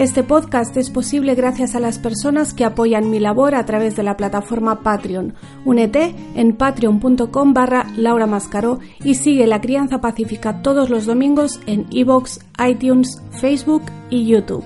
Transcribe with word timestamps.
Este 0.00 0.22
podcast 0.22 0.74
es 0.78 0.88
posible 0.88 1.34
gracias 1.34 1.74
a 1.74 1.78
las 1.78 1.98
personas 1.98 2.54
que 2.54 2.64
apoyan 2.64 3.10
mi 3.10 3.20
labor 3.20 3.54
a 3.54 3.66
través 3.66 3.96
de 3.96 4.02
la 4.02 4.16
plataforma 4.16 4.82
Patreon. 4.82 5.34
Únete 5.66 6.14
en 6.34 6.56
patreon.com 6.56 7.52
barra 7.52 7.86
Laura 7.98 8.26
Mascaró 8.26 8.78
y 9.04 9.16
sigue 9.16 9.46
La 9.46 9.60
Crianza 9.60 10.00
Pacífica 10.00 10.62
todos 10.62 10.88
los 10.88 11.04
domingos 11.04 11.60
en 11.66 11.86
iVoox, 11.90 12.38
iTunes, 12.66 13.20
Facebook 13.42 13.82
y 14.08 14.26
YouTube. 14.26 14.64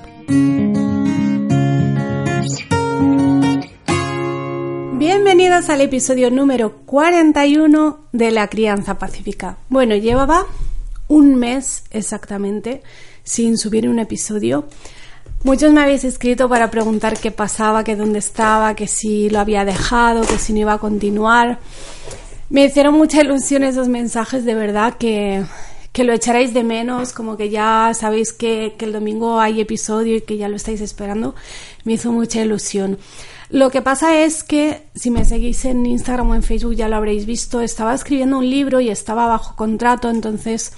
Bienvenidas 4.92 5.68
al 5.68 5.80
episodio 5.80 6.30
número 6.30 6.76
41 6.86 8.06
de 8.12 8.30
La 8.30 8.46
Crianza 8.46 9.00
Pacífica. 9.00 9.56
Bueno, 9.68 9.96
llevaba 9.96 10.46
un 11.08 11.34
mes 11.34 11.82
exactamente 11.90 12.84
sin 13.24 13.58
subir 13.58 13.88
un 13.88 13.98
episodio. 13.98 14.68
Muchos 15.44 15.74
me 15.74 15.82
habéis 15.82 16.04
escrito 16.04 16.48
para 16.48 16.70
preguntar 16.70 17.18
qué 17.20 17.30
pasaba, 17.30 17.84
que 17.84 17.96
dónde 17.96 18.18
estaba, 18.18 18.74
que 18.74 18.86
si 18.86 19.28
lo 19.28 19.40
había 19.40 19.66
dejado, 19.66 20.22
que 20.22 20.38
si 20.38 20.54
no 20.54 20.60
iba 20.60 20.72
a 20.72 20.78
continuar. 20.78 21.58
Me 22.48 22.64
hicieron 22.64 22.94
mucha 22.94 23.20
ilusión 23.20 23.62
esos 23.62 23.88
mensajes, 23.88 24.46
de 24.46 24.54
verdad, 24.54 24.94
que, 24.94 25.44
lo 25.98 26.14
echaréis 26.14 26.54
de 26.54 26.64
menos, 26.64 27.12
como 27.12 27.36
que 27.36 27.50
ya 27.50 27.92
sabéis 27.92 28.32
que, 28.32 28.74
que 28.78 28.86
el 28.86 28.94
domingo 28.94 29.38
hay 29.38 29.60
episodio 29.60 30.16
y 30.16 30.22
que 30.22 30.38
ya 30.38 30.48
lo 30.48 30.56
estáis 30.56 30.80
esperando. 30.80 31.34
Me 31.84 31.92
hizo 31.92 32.10
mucha 32.10 32.40
ilusión. 32.40 32.96
Lo 33.50 33.68
que 33.68 33.82
pasa 33.82 34.22
es 34.22 34.44
que 34.44 34.84
si 34.94 35.10
me 35.10 35.26
seguís 35.26 35.66
en 35.66 35.84
Instagram 35.84 36.30
o 36.30 36.34
en 36.34 36.42
Facebook 36.42 36.74
ya 36.74 36.88
lo 36.88 36.96
habréis 36.96 37.26
visto, 37.26 37.60
estaba 37.60 37.92
escribiendo 37.92 38.38
un 38.38 38.48
libro 38.48 38.80
y 38.80 38.88
estaba 38.88 39.26
bajo 39.26 39.56
contrato, 39.56 40.08
entonces 40.08 40.72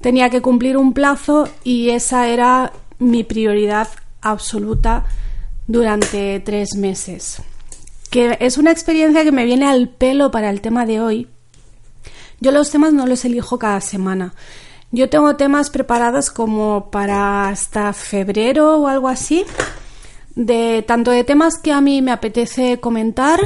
tenía 0.00 0.30
que 0.30 0.40
cumplir 0.40 0.78
un 0.78 0.94
plazo 0.94 1.50
y 1.64 1.90
esa 1.90 2.28
era 2.28 2.72
mi 3.00 3.24
prioridad 3.24 3.88
absoluta 4.20 5.04
durante 5.66 6.38
tres 6.40 6.76
meses. 6.76 7.42
Que 8.10 8.36
es 8.40 8.58
una 8.58 8.70
experiencia 8.70 9.24
que 9.24 9.32
me 9.32 9.44
viene 9.44 9.66
al 9.66 9.88
pelo 9.88 10.30
para 10.30 10.50
el 10.50 10.60
tema 10.60 10.86
de 10.86 11.00
hoy. 11.00 11.28
Yo 12.40 12.52
los 12.52 12.70
temas 12.70 12.92
no 12.92 13.06
los 13.06 13.24
elijo 13.24 13.58
cada 13.58 13.80
semana. 13.80 14.34
Yo 14.92 15.08
tengo 15.08 15.36
temas 15.36 15.70
preparados 15.70 16.30
como 16.30 16.90
para 16.90 17.48
hasta 17.48 17.92
febrero 17.92 18.78
o 18.78 18.88
algo 18.88 19.08
así, 19.08 19.44
de 20.34 20.84
tanto 20.86 21.10
de 21.10 21.24
temas 21.24 21.58
que 21.58 21.72
a 21.72 21.80
mí 21.80 22.02
me 22.02 22.10
apetece 22.10 22.80
comentar 22.80 23.40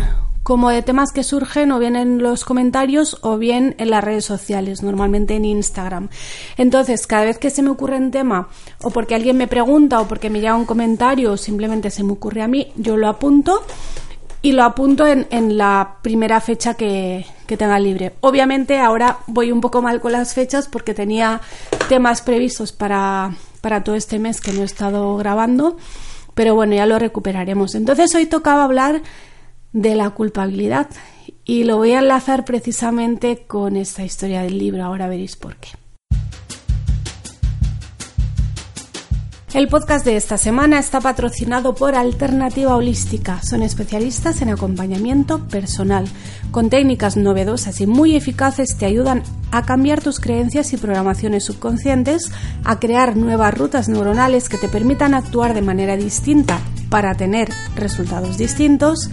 como 0.44 0.68
de 0.68 0.82
temas 0.82 1.10
que 1.10 1.24
surgen 1.24 1.72
o 1.72 1.78
bien 1.78 1.96
en 1.96 2.22
los 2.22 2.44
comentarios 2.44 3.18
o 3.22 3.38
bien 3.38 3.74
en 3.78 3.90
las 3.90 4.04
redes 4.04 4.26
sociales, 4.26 4.82
normalmente 4.82 5.34
en 5.34 5.46
Instagram. 5.46 6.10
Entonces, 6.58 7.06
cada 7.06 7.24
vez 7.24 7.38
que 7.38 7.50
se 7.50 7.62
me 7.62 7.70
ocurre 7.70 7.96
un 7.96 8.10
tema 8.10 8.48
o 8.82 8.90
porque 8.90 9.14
alguien 9.14 9.38
me 9.38 9.48
pregunta 9.48 10.00
o 10.00 10.06
porque 10.06 10.30
me 10.30 10.40
llega 10.40 10.54
un 10.54 10.66
comentario 10.66 11.32
o 11.32 11.36
simplemente 11.38 11.90
se 11.90 12.04
me 12.04 12.12
ocurre 12.12 12.42
a 12.42 12.46
mí, 12.46 12.70
yo 12.76 12.98
lo 12.98 13.08
apunto 13.08 13.64
y 14.42 14.52
lo 14.52 14.64
apunto 14.64 15.06
en, 15.06 15.56
la 15.56 15.96
primera 16.02 16.38
fecha 16.42 16.74
que, 16.74 17.24
que, 17.46 17.56
tenga 17.56 17.78
libre. 17.78 18.12
Obviamente 18.20 18.78
ahora 18.78 19.20
voy 19.26 19.50
un 19.50 19.62
poco 19.62 19.80
mal 19.80 20.02
con 20.02 20.12
las 20.12 20.34
fechas 20.34 20.68
porque 20.68 20.92
tenía 20.92 21.40
temas 21.88 22.20
previstos 22.20 22.70
para, 22.70 23.34
para 23.62 23.82
todo 23.82 23.94
este 23.94 24.18
mes 24.18 24.42
que 24.42 24.52
no 24.52 24.60
he 24.60 24.66
estado 24.66 25.16
grabando, 25.16 25.78
pero 26.34 26.54
bueno, 26.54 26.74
ya 26.74 26.84
lo 26.84 26.98
recuperaremos. 26.98 27.74
Entonces 27.74 28.14
hoy 28.14 28.26
tocaba 28.26 28.64
hablar 28.64 29.00
de 29.74 29.94
la 29.94 30.08
culpabilidad. 30.10 30.88
Y 31.44 31.64
lo 31.64 31.76
voy 31.76 31.92
a 31.92 31.98
enlazar 31.98 32.46
precisamente 32.46 33.44
con 33.46 33.76
esta 33.76 34.02
historia 34.02 34.42
del 34.42 34.58
libro, 34.58 34.82
ahora 34.82 35.08
veréis 35.08 35.36
por 35.36 35.56
qué. 35.56 35.68
El 39.52 39.68
podcast 39.68 40.04
de 40.04 40.16
esta 40.16 40.36
semana 40.36 40.80
está 40.80 41.00
patrocinado 41.00 41.76
por 41.76 41.94
Alternativa 41.94 42.74
Holística. 42.74 43.40
Son 43.40 43.62
especialistas 43.62 44.42
en 44.42 44.48
acompañamiento 44.48 45.46
personal. 45.46 46.06
Con 46.50 46.70
técnicas 46.70 47.16
novedosas 47.16 47.80
y 47.80 47.86
muy 47.86 48.16
eficaces 48.16 48.76
te 48.76 48.86
ayudan 48.86 49.22
a 49.52 49.64
cambiar 49.64 50.02
tus 50.02 50.18
creencias 50.18 50.72
y 50.72 50.76
programaciones 50.76 51.44
subconscientes, 51.44 52.32
a 52.64 52.80
crear 52.80 53.16
nuevas 53.16 53.56
rutas 53.56 53.88
neuronales 53.88 54.48
que 54.48 54.58
te 54.58 54.68
permitan 54.68 55.14
actuar 55.14 55.54
de 55.54 55.62
manera 55.62 55.96
distinta 55.96 56.58
para 56.90 57.14
tener 57.14 57.48
resultados 57.76 58.36
distintos, 58.36 59.08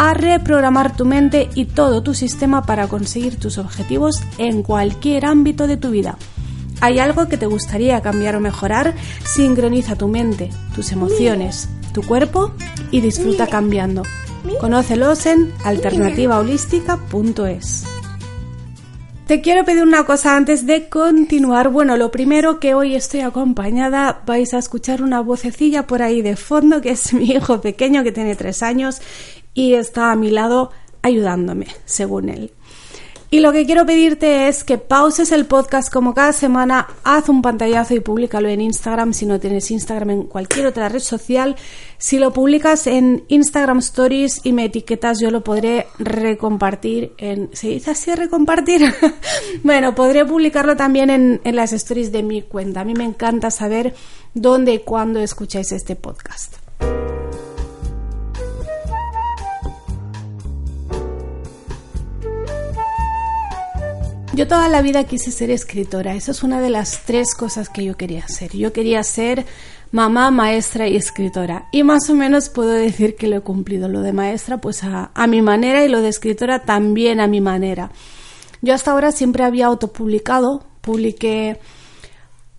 a 0.00 0.14
reprogramar 0.14 0.96
tu 0.96 1.04
mente 1.04 1.50
y 1.54 1.66
todo 1.66 2.02
tu 2.02 2.14
sistema 2.14 2.62
para 2.62 2.88
conseguir 2.88 3.38
tus 3.38 3.58
objetivos 3.58 4.22
en 4.38 4.62
cualquier 4.62 5.26
ámbito 5.26 5.66
de 5.66 5.76
tu 5.76 5.90
vida. 5.90 6.16
¿Hay 6.80 6.98
algo 6.98 7.28
que 7.28 7.36
te 7.36 7.44
gustaría 7.44 8.00
cambiar 8.00 8.34
o 8.34 8.40
mejorar? 8.40 8.94
Sincroniza 9.26 9.96
tu 9.96 10.08
mente, 10.08 10.48
tus 10.74 10.92
emociones, 10.92 11.68
tu 11.92 12.00
cuerpo 12.00 12.54
y 12.90 13.02
disfruta 13.02 13.46
cambiando. 13.46 14.04
Conócelos 14.58 15.26
en 15.26 15.52
alternativaholística.es. 15.64 17.84
Te 19.26 19.42
quiero 19.42 19.64
pedir 19.64 19.82
una 19.82 20.06
cosa 20.06 20.34
antes 20.34 20.66
de 20.66 20.88
continuar. 20.88 21.68
Bueno, 21.68 21.98
lo 21.98 22.10
primero 22.10 22.58
que 22.58 22.72
hoy 22.74 22.94
estoy 22.96 23.20
acompañada, 23.20 24.22
vais 24.26 24.54
a 24.54 24.58
escuchar 24.58 25.02
una 25.02 25.20
vocecilla 25.20 25.86
por 25.86 26.00
ahí 26.02 26.22
de 26.22 26.36
fondo, 26.36 26.80
que 26.80 26.90
es 26.90 27.12
mi 27.20 27.26
hijo 27.26 27.60
pequeño 27.60 28.02
que 28.02 28.12
tiene 28.12 28.34
tres 28.34 28.62
años 28.62 29.02
y 29.60 29.74
está 29.74 30.10
a 30.10 30.16
mi 30.16 30.30
lado 30.30 30.70
ayudándome, 31.02 31.66
según 31.84 32.30
él. 32.30 32.52
Y 33.32 33.38
lo 33.40 33.52
que 33.52 33.64
quiero 33.64 33.86
pedirte 33.86 34.48
es 34.48 34.64
que 34.64 34.76
pauses 34.76 35.30
el 35.30 35.46
podcast 35.46 35.92
como 35.92 36.14
cada 36.14 36.32
semana, 36.32 36.88
haz 37.04 37.28
un 37.28 37.42
pantallazo 37.42 37.94
y 37.94 38.00
públicalo 38.00 38.48
en 38.48 38.60
Instagram 38.60 39.12
si 39.12 39.24
no 39.24 39.38
tienes 39.38 39.70
Instagram 39.70 40.10
en 40.10 40.22
cualquier 40.24 40.66
otra 40.66 40.88
red 40.88 40.98
social. 40.98 41.54
Si 41.96 42.18
lo 42.18 42.32
publicas 42.32 42.88
en 42.88 43.22
Instagram 43.28 43.78
Stories 43.78 44.40
y 44.42 44.52
me 44.52 44.64
etiquetas, 44.64 45.20
yo 45.20 45.30
lo 45.30 45.44
podré 45.44 45.86
recompartir 46.00 47.12
en... 47.18 47.50
¿Se 47.52 47.68
dice 47.68 47.92
así 47.92 48.12
recompartir? 48.16 48.82
bueno, 49.62 49.94
podré 49.94 50.24
publicarlo 50.24 50.74
también 50.74 51.10
en, 51.10 51.40
en 51.44 51.54
las 51.54 51.72
stories 51.72 52.10
de 52.10 52.24
mi 52.24 52.42
cuenta. 52.42 52.80
A 52.80 52.84
mí 52.84 52.94
me 52.94 53.04
encanta 53.04 53.52
saber 53.52 53.94
dónde 54.34 54.72
y 54.72 54.78
cuándo 54.80 55.20
escucháis 55.20 55.70
este 55.70 55.94
podcast. 55.94 56.56
Yo 64.32 64.46
toda 64.46 64.68
la 64.68 64.80
vida 64.80 65.04
quise 65.04 65.32
ser 65.32 65.50
escritora. 65.50 66.14
Esa 66.14 66.30
es 66.30 66.44
una 66.44 66.60
de 66.60 66.70
las 66.70 67.02
tres 67.04 67.34
cosas 67.34 67.68
que 67.68 67.84
yo 67.84 67.96
quería 67.96 68.24
hacer. 68.24 68.56
Yo 68.56 68.72
quería 68.72 69.02
ser 69.02 69.44
mamá, 69.90 70.30
maestra 70.30 70.86
y 70.86 70.96
escritora. 70.96 71.68
Y 71.72 71.82
más 71.82 72.08
o 72.10 72.14
menos 72.14 72.48
puedo 72.48 72.70
decir 72.70 73.16
que 73.16 73.26
lo 73.26 73.36
he 73.36 73.40
cumplido. 73.40 73.88
Lo 73.88 74.02
de 74.02 74.12
maestra, 74.12 74.58
pues 74.58 74.84
a, 74.84 75.10
a 75.14 75.26
mi 75.26 75.42
manera 75.42 75.84
y 75.84 75.88
lo 75.88 76.00
de 76.00 76.08
escritora 76.08 76.62
también 76.62 77.18
a 77.18 77.26
mi 77.26 77.40
manera. 77.40 77.90
Yo 78.62 78.72
hasta 78.72 78.92
ahora 78.92 79.10
siempre 79.10 79.42
había 79.42 79.66
autopublicado. 79.66 80.64
Publiqué 80.80 81.58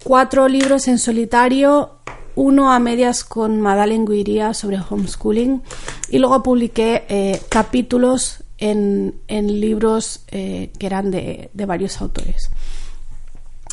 cuatro 0.03 0.49
libros 0.49 0.89
en 0.89 0.99
solitario, 0.99 1.91
uno 2.35 2.71
a 2.71 2.79
medias 2.79 3.23
con 3.23 3.61
Madeleine 3.61 4.05
Guiría 4.05 4.53
sobre 4.53 4.77
homeschooling 4.77 5.61
y 6.09 6.19
luego 6.19 6.43
publiqué 6.43 7.05
eh, 7.07 7.41
capítulos 7.49 8.43
en, 8.61 9.59
libros 9.59 10.23
eh, 10.31 10.71
que 10.79 10.85
eran 10.85 11.11
de, 11.11 11.49
varios 11.53 11.99
autores. 12.01 12.49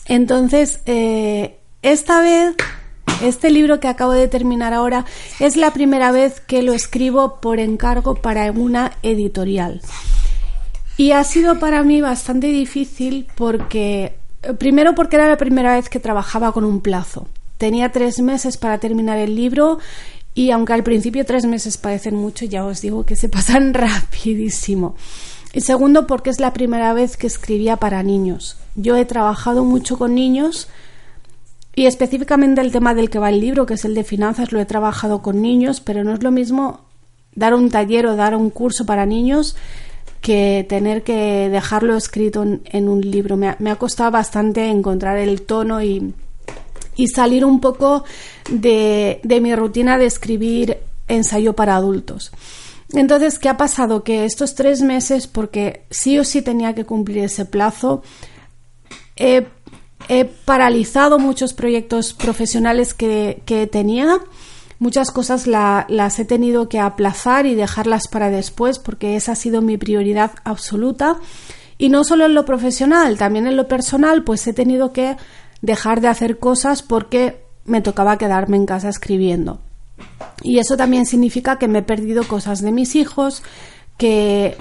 Entonces, 0.06 0.80
eh, 0.86 1.58
esta 1.82 2.22
vez, 2.22 2.56
este 3.22 3.50
libro 3.50 3.78
que 3.78 3.88
acabo 3.88 4.12
de 4.12 4.26
terminar 4.26 4.72
ahora 4.72 5.04
es 5.38 5.56
la 5.56 5.72
primera 5.72 6.10
vez 6.10 6.40
que 6.40 6.62
lo 6.62 6.72
escribo 6.72 7.40
por 7.40 7.60
encargo 7.60 8.16
para 8.16 8.50
una 8.50 8.92
editorial. 9.02 9.82
Y 10.96 11.12
ha 11.12 11.22
sido 11.22 11.60
para 11.60 11.84
mí 11.84 12.00
bastante 12.00 12.48
difícil 12.48 13.28
porque, 13.36 14.16
primero 14.58 14.94
porque 14.94 15.16
era 15.16 15.28
la 15.28 15.36
primera 15.36 15.74
vez 15.74 15.88
que 15.88 16.00
trabajaba 16.00 16.52
con 16.52 16.64
un 16.64 16.80
plazo. 16.80 17.28
Tenía 17.58 17.92
tres 17.92 18.20
meses 18.20 18.56
para 18.56 18.78
terminar 18.78 19.18
el 19.18 19.36
libro 19.36 19.78
y 20.38 20.52
aunque 20.52 20.72
al 20.72 20.84
principio 20.84 21.26
tres 21.26 21.46
meses 21.46 21.78
parecen 21.78 22.14
mucho, 22.14 22.44
ya 22.44 22.64
os 22.64 22.80
digo 22.80 23.04
que 23.04 23.16
se 23.16 23.28
pasan 23.36 23.74
rapidísimo. 23.74 24.94
Y 25.52 25.62
segundo, 25.62 26.06
porque 26.06 26.30
es 26.30 26.38
la 26.38 26.52
primera 26.52 26.92
vez 26.92 27.16
que 27.16 27.26
escribía 27.26 27.76
para 27.78 28.04
niños. 28.04 28.56
Yo 28.76 28.94
he 28.94 29.04
trabajado 29.04 29.64
mucho 29.64 29.98
con 29.98 30.14
niños 30.14 30.68
y 31.74 31.86
específicamente 31.86 32.60
el 32.60 32.70
tema 32.70 32.94
del 32.94 33.10
que 33.10 33.18
va 33.18 33.30
el 33.30 33.40
libro, 33.40 33.66
que 33.66 33.74
es 33.74 33.84
el 33.84 33.96
de 33.96 34.04
finanzas, 34.04 34.52
lo 34.52 34.60
he 34.60 34.64
trabajado 34.64 35.22
con 35.22 35.42
niños, 35.42 35.80
pero 35.80 36.04
no 36.04 36.12
es 36.12 36.22
lo 36.22 36.30
mismo 36.30 36.82
dar 37.34 37.52
un 37.52 37.68
taller 37.68 38.06
o 38.06 38.14
dar 38.14 38.36
un 38.36 38.50
curso 38.50 38.86
para 38.86 39.06
niños 39.06 39.56
que 40.20 40.64
tener 40.68 41.02
que 41.02 41.48
dejarlo 41.48 41.96
escrito 41.96 42.44
en, 42.44 42.88
un 42.88 43.00
libro. 43.00 43.36
Me 43.36 43.48
ha, 43.48 43.76
costado 43.76 44.12
bastante 44.12 44.68
encontrar 44.68 45.18
el 45.18 45.42
tono 45.42 45.82
y, 45.82 46.14
salir 47.06 47.44
un 47.44 47.60
poco 47.60 48.04
de, 48.50 49.20
de 49.22 49.40
mi 49.40 49.54
rutina 49.54 49.96
de 49.96 50.06
escribir 50.06 50.78
ensayo 51.06 51.54
para 51.54 51.76
adultos. 51.76 52.32
Entonces, 52.92 53.38
¿qué 53.38 53.48
ha 53.48 53.56
pasado? 53.56 54.02
Que 54.02 54.24
estos 54.24 54.54
tres 54.54 54.80
meses, 54.80 55.26
porque 55.26 55.84
sí 55.90 56.18
o 56.18 56.24
sí 56.24 56.40
tenía 56.40 56.74
que 56.74 56.84
cumplir 56.84 57.18
ese 57.18 57.44
plazo, 57.44 58.02
he, 59.16 59.46
paralizado 60.44 61.18
muchos 61.18 61.52
proyectos 61.52 62.14
profesionales 62.14 62.94
que, 62.94 63.68
tenía. 63.70 64.20
Muchas 64.78 65.10
cosas 65.10 65.46
las 65.46 66.18
he 66.18 66.24
tenido 66.24 66.68
que 66.68 66.78
aplazar 66.78 67.46
y 67.46 67.54
dejarlas 67.54 68.06
para 68.08 68.30
después 68.30 68.78
porque 68.78 69.16
esa 69.16 69.32
ha 69.32 69.34
sido 69.34 69.60
mi 69.60 69.76
prioridad 69.76 70.32
absoluta. 70.44 71.18
Y 71.76 71.90
no 71.90 72.04
solo 72.04 72.26
en 72.26 72.34
lo 72.34 72.44
profesional, 72.44 73.18
también 73.18 73.46
en 73.46 73.56
lo 73.56 73.68
personal, 73.68 74.24
pues 74.24 74.46
he 74.46 74.52
tenido 74.52 74.92
que 74.92 75.16
dejar 75.62 76.00
de 76.00 76.08
hacer 76.08 76.38
cosas 76.38 76.82
porque 76.82 77.42
me 77.64 77.80
tocaba 77.80 78.18
quedarme 78.18 78.56
en 78.56 78.66
casa 78.66 78.88
escribiendo. 78.88 79.60
Y 80.42 80.58
eso 80.58 80.76
también 80.76 81.06
significa 81.06 81.58
que 81.58 81.68
me 81.68 81.80
he 81.80 81.82
perdido 81.82 82.24
cosas 82.24 82.62
de 82.62 82.72
mis 82.72 82.94
hijos, 82.94 83.42
que, 83.96 84.56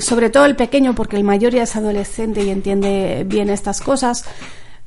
sobre 0.00 0.30
todo 0.30 0.46
el 0.46 0.56
pequeño, 0.56 0.94
porque 0.94 1.16
el 1.16 1.24
mayor 1.24 1.52
ya 1.52 1.64
es 1.64 1.76
adolescente 1.76 2.44
y 2.44 2.50
entiende 2.50 3.24
bien 3.26 3.50
estas 3.50 3.80
cosas, 3.80 4.24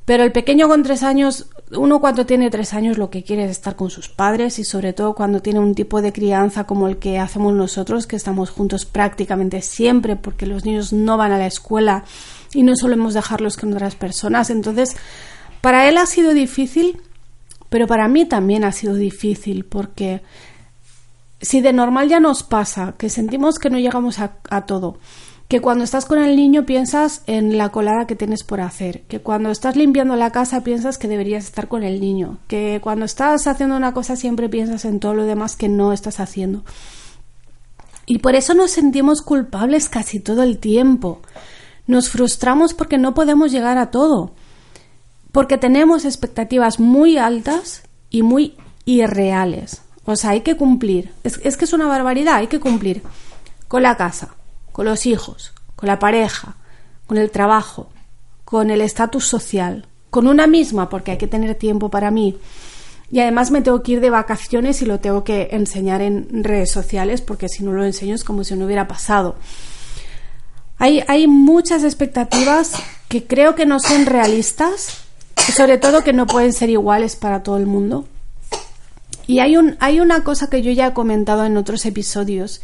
pero 0.08 0.24
el 0.24 0.32
pequeño 0.32 0.70
con 0.70 0.84
tres 0.84 1.04
años, 1.04 1.48
uno 1.72 2.00
cuando 2.00 2.26
tiene 2.26 2.50
tres 2.50 2.74
años 2.74 2.98
lo 2.98 3.10
que 3.10 3.24
quiere 3.24 3.44
es 3.44 3.52
estar 3.52 3.76
con 3.76 3.90
sus 3.90 4.08
padres 4.08 4.58
y 4.58 4.64
sobre 4.64 4.94
todo 4.94 5.14
cuando 5.14 5.42
tiene 5.42 5.60
un 5.60 5.76
tipo 5.76 6.02
de 6.02 6.14
crianza 6.14 6.64
como 6.64 6.88
el 6.88 6.96
que 6.96 7.20
hacemos 7.20 7.54
nosotros, 7.54 8.08
que 8.08 8.16
estamos 8.16 8.50
juntos 8.50 8.86
prácticamente 8.86 9.62
siempre 9.62 10.16
porque 10.16 10.46
los 10.46 10.64
niños 10.64 10.94
no 10.94 11.18
van 11.18 11.34
a 11.34 11.38
la 11.38 11.48
escuela 11.48 12.06
y 12.58 12.64
no 12.64 12.76
solemos 12.76 13.14
dejarlos 13.14 13.56
con 13.58 13.74
otras 13.74 13.96
personas. 13.96 14.50
Entonces, 14.50 14.96
para 15.62 15.88
él 15.88 15.98
ha 15.98 16.06
sido 16.06 16.34
difícil 16.34 17.02
pero 17.70 17.88
para 17.88 18.08
mí 18.08 18.26
también 18.26 18.64
ha 18.64 18.72
sido 18.72 18.96
difícil 18.96 19.66
porque 19.66 20.22
si 21.42 21.62
de 21.62 21.74
normal 21.74 22.10
ya 22.10 22.20
nos 22.20 22.44
pasa, 22.44 22.96
que 22.98 23.10
sentimos 23.10 23.60
que 23.60 23.70
no 23.70 23.78
llegamos 23.78 24.20
a, 24.20 24.62
todo, 24.66 24.98
que 25.48 25.62
cuando 25.62 25.84
estás 25.84 26.06
con 26.06 26.18
el 26.20 26.36
niño 26.36 26.66
piensas 26.66 27.22
en 27.28 27.58
la 27.58 27.70
colada 27.70 28.08
que 28.08 28.16
tienes 28.16 28.44
por 28.44 28.62
hacer, 28.62 29.02
que 29.04 29.20
cuando 29.20 29.52
estás 29.52 29.76
limpiando 29.76 30.16
la 30.16 30.32
casa 30.32 30.64
piensas 30.64 30.98
que 30.98 31.08
deberías 31.08 31.46
estar 31.46 31.68
con 31.68 31.84
el 31.84 32.00
niño, 32.00 32.40
que 32.48 32.80
cuando 32.82 33.06
estás 33.06 33.46
haciendo 33.48 33.76
una 33.76 33.94
cosa 33.94 34.16
siempre 34.16 34.50
piensas 34.50 34.86
en 34.86 35.00
todo 35.00 35.14
lo 35.14 35.26
demás 35.26 35.56
que 35.56 35.70
no 35.70 35.94
estás 35.94 36.20
haciendo. 36.20 36.64
Y 38.06 38.20
por 38.20 38.36
eso 38.36 38.54
nos 38.54 38.72
sentimos 38.72 39.22
culpables 39.22 39.90
casi 39.90 40.22
todo 40.22 40.42
el 40.42 40.60
tiempo. 40.60 41.22
Nos 41.88 42.10
frustramos 42.10 42.74
porque 42.74 42.98
no 42.98 43.14
podemos 43.14 43.52
llegar 43.52 43.78
a 43.78 43.92
todo 43.92 44.34
porque 45.38 45.60
tenemos 45.60 46.04
expectativas 46.04 46.80
muy 46.80 47.20
altas 47.20 47.84
y 48.10 48.24
muy 48.24 48.56
irreales. 48.86 49.84
O 50.04 50.16
sea, 50.16 50.32
hay 50.32 50.42
que 50.42 50.58
cumplir. 50.58 51.12
Es, 51.24 51.58
que 51.58 51.66
es 51.66 51.74
una 51.74 51.86
barbaridad, 51.86 52.38
hay 52.38 52.48
que 52.48 52.60
cumplir 52.60 53.04
con 53.68 53.84
la 53.84 53.98
casa, 53.98 54.30
con 54.72 54.86
los 54.86 55.06
hijos, 55.06 55.54
con 55.76 55.86
la 55.86 56.00
pareja, 56.00 56.56
con 57.06 57.20
el 57.20 57.30
trabajo, 57.30 57.90
con 58.46 58.72
el 58.72 58.82
estatus 58.82 59.26
social, 59.26 59.86
con 60.10 60.26
una 60.26 60.48
misma, 60.48 60.90
porque 60.90 61.12
hay 61.12 61.18
que 61.20 61.28
tener 61.28 61.54
tiempo 61.54 61.90
para 61.90 62.10
mí. 62.10 62.38
Y 63.12 63.20
además 63.20 63.52
me 63.52 63.62
tengo 63.62 63.84
que 63.84 63.92
ir 63.92 64.02
de 64.02 64.10
vacaciones 64.10 64.82
y 64.82 64.86
lo 64.86 65.00
tengo 65.00 65.24
que 65.24 65.50
enseñar 65.52 66.02
en 66.02 66.44
redes 66.44 66.72
sociales, 66.72 67.22
porque 67.22 67.48
si 67.48 67.64
no 67.64 67.74
lo 67.74 67.86
enseño 67.86 68.16
es 68.16 68.24
como 68.24 68.44
si 68.44 68.56
no 68.56 68.66
hubiera 68.66 68.88
pasado. 68.88 69.36
Hay, 70.80 71.04
hay 71.08 71.28
muchas 71.28 71.84
expectativas 71.84 72.74
que 73.08 73.26
creo 73.26 73.56
que 73.56 73.66
no 73.66 73.80
son 73.80 74.06
realistas 74.06 75.08
sobre 75.52 75.78
todo 75.78 76.04
que 76.04 76.14
no 76.14 76.28
pueden 76.28 76.54
ser 76.54 76.70
iguales 76.70 77.16
para 77.16 77.44
todo 77.44 77.58
el 77.58 77.66
mundo. 77.66 78.06
Y 79.26 79.40
hay, 79.40 79.58
un, 79.58 79.76
hay 79.80 80.00
una 80.00 80.24
cosa 80.24 80.50
que 80.50 80.62
yo 80.62 80.72
ya 80.72 80.88
he 80.88 80.94
comentado 80.94 81.46
en 81.46 81.58
otros 81.58 81.86
episodios, 81.86 82.62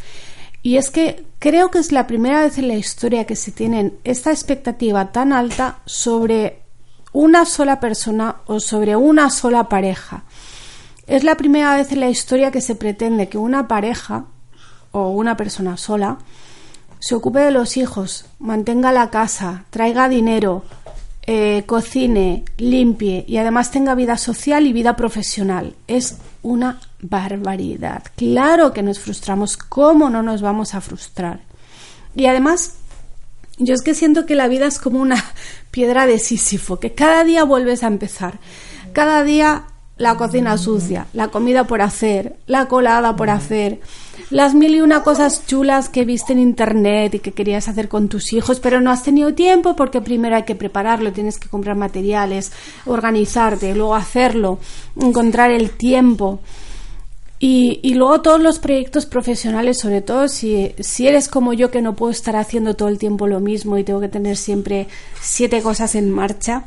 y 0.62 0.78
es 0.78 0.90
que 0.92 1.26
creo 1.40 1.72
que 1.72 1.80
es 1.80 1.92
la 1.92 2.08
primera 2.08 2.42
vez 2.42 2.58
en 2.58 2.70
la 2.70 2.76
historia 2.76 3.26
que 3.26 3.36
se 3.36 3.52
tiene 3.52 3.94
esta 4.06 4.32
expectativa 4.32 5.12
tan 5.12 5.34
alta 5.34 5.80
sobre 5.86 6.62
una 7.12 7.46
sola 7.46 7.82
persona 7.82 8.38
o 8.46 8.62
sobre 8.62 8.96
una 8.96 9.30
sola 9.30 9.68
pareja. 9.68 10.24
Es 11.06 11.26
la 11.26 11.36
primera 11.36 11.76
vez 11.76 11.92
en 11.92 12.00
la 12.00 12.10
historia 12.10 12.50
que 12.50 12.62
se 12.62 12.76
pretende 12.76 13.28
que 13.28 13.38
una 13.38 13.68
pareja 13.68 14.26
o 14.94 15.10
una 15.10 15.36
persona 15.36 15.76
sola 15.76 16.20
se 17.04 17.16
ocupe 17.16 17.40
de 17.40 17.52
los 17.52 17.76
hijos, 17.76 18.28
mantenga 18.40 18.94
la 18.94 19.10
casa, 19.10 19.66
traiga 19.72 20.08
dinero, 20.08 20.64
eh, 21.24 21.64
cocine, 21.66 22.46
limpie 22.56 23.26
y 23.28 23.36
además 23.36 23.72
tenga 23.72 23.94
vida 23.94 24.18
social 24.18 24.66
y 24.66 24.72
vida 24.72 24.96
profesional. 24.96 25.76
Es 25.88 26.20
una 26.44 26.80
barbaridad. 27.02 28.04
Claro 28.16 28.72
que 28.72 28.84
nos 28.84 29.00
frustramos. 29.00 29.58
¿Cómo 29.58 30.10
no 30.10 30.24
nos 30.24 30.42
vamos 30.42 30.76
a 30.76 30.80
frustrar? 30.80 31.42
Y 32.16 32.28
además, 32.28 32.76
yo 33.58 33.74
es 33.74 33.82
que 33.82 33.96
siento 33.96 34.26
que 34.26 34.36
la 34.36 34.48
vida 34.48 34.66
es 34.66 34.80
como 34.80 35.02
una 35.02 35.22
piedra 35.72 36.06
de 36.06 36.20
Sísifo, 36.20 36.80
que 36.80 36.94
cada 36.94 37.26
día 37.26 37.44
vuelves 37.44 37.84
a 37.84 37.88
empezar. 37.88 38.40
Cada 38.94 39.24
día 39.24 39.66
la 39.98 40.16
cocina 40.16 40.58
sucia, 40.58 41.08
la 41.12 41.28
comida 41.28 41.66
por 41.66 41.82
hacer, 41.82 42.38
la 42.48 42.70
colada 42.70 43.18
por 43.18 43.30
hacer, 43.30 43.82
las 44.30 44.54
mil 44.54 44.76
y 44.76 44.82
una 44.82 45.04
cosas 45.04 45.46
chulas 45.46 45.90
que 45.90 46.06
viste 46.06 46.34
en 46.34 46.40
internet 46.40 47.16
y 47.16 47.20
que 47.20 47.32
querías 47.32 47.68
hacer 47.68 47.90
con 47.90 48.10
tus 48.10 48.34
hijos, 48.34 48.60
pero 48.60 48.82
no 48.82 48.92
has 48.92 49.04
tenido 49.04 49.34
tiempo 49.34 49.76
porque 49.76 50.02
primero 50.02 50.36
hay 50.36 50.44
que 50.44 50.56
prepararlo, 50.56 51.12
tienes 51.12 51.40
que 51.40 51.50
comprar 51.50 51.76
materiales, 51.76 52.52
organizarte, 52.86 53.76
luego 53.76 53.96
hacerlo, 53.96 54.60
encontrar 55.00 55.52
el 55.52 55.72
tiempo. 55.72 56.40
Y, 57.46 57.94
luego 57.96 58.22
todos 58.22 58.40
los 58.40 58.58
proyectos 58.60 59.06
profesionales, 59.06 59.78
sobre 59.78 60.02
todo 60.02 60.30
si, 60.30 60.74
si 60.80 61.10
eres 61.10 61.28
como 61.28 61.52
yo 61.52 61.72
que 61.72 61.82
no 61.82 61.94
puedo 61.94 62.10
estar 62.10 62.38
haciendo 62.38 62.74
todo 62.76 62.88
el 62.88 62.98
tiempo 62.98 63.28
lo 63.28 63.42
mismo 63.42 63.78
y 63.78 63.84
tengo 63.84 64.00
que 64.00 64.08
tener 64.08 64.38
siempre 64.38 64.88
siete 65.20 65.62
cosas 65.62 65.96
en 65.96 66.10
marcha, 66.10 66.64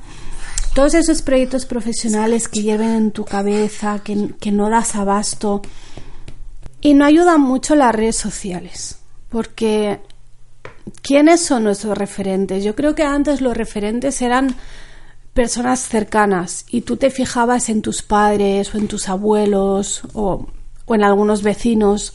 todos 0.74 0.92
esos 0.92 1.22
proyectos 1.22 1.64
profesionales 1.64 2.48
que 2.48 2.60
lleven 2.60 2.90
en 2.90 3.10
tu 3.10 3.24
cabeza, 3.24 4.00
que, 4.04 4.34
que 4.38 4.52
no 4.52 4.68
das 4.68 4.96
abasto, 4.96 5.62
y 6.80 6.94
no 6.94 7.04
ayudan 7.04 7.40
mucho 7.40 7.74
las 7.74 7.94
redes 7.94 8.16
sociales, 8.16 8.98
porque 9.28 10.00
¿quiénes 11.02 11.40
son 11.40 11.64
nuestros 11.64 11.96
referentes? 11.96 12.64
Yo 12.64 12.74
creo 12.74 12.94
que 12.94 13.02
antes 13.02 13.40
los 13.40 13.56
referentes 13.56 14.20
eran 14.22 14.54
personas 15.34 15.80
cercanas 15.80 16.64
y 16.70 16.82
tú 16.82 16.96
te 16.96 17.10
fijabas 17.10 17.68
en 17.68 17.82
tus 17.82 18.02
padres 18.02 18.74
o 18.74 18.78
en 18.78 18.88
tus 18.88 19.08
abuelos 19.08 20.02
o, 20.14 20.46
o 20.86 20.94
en 20.94 21.04
algunos 21.04 21.42
vecinos. 21.42 22.14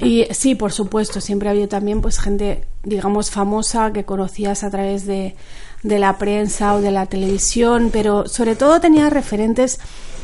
Y 0.00 0.26
sí, 0.32 0.54
por 0.54 0.72
supuesto, 0.72 1.20
siempre 1.20 1.48
ha 1.48 1.52
habido 1.52 1.68
también 1.68 2.00
pues 2.00 2.18
gente, 2.18 2.66
digamos, 2.82 3.30
famosa 3.30 3.92
que 3.92 4.04
conocías 4.04 4.64
a 4.64 4.70
través 4.70 5.06
de, 5.06 5.36
de 5.82 5.98
la 5.98 6.18
prensa 6.18 6.74
o 6.74 6.80
de 6.80 6.90
la 6.90 7.06
televisión, 7.06 7.90
pero 7.92 8.26
sobre 8.26 8.56
todo 8.56 8.80
tenía 8.80 9.10
referentes 9.10 9.78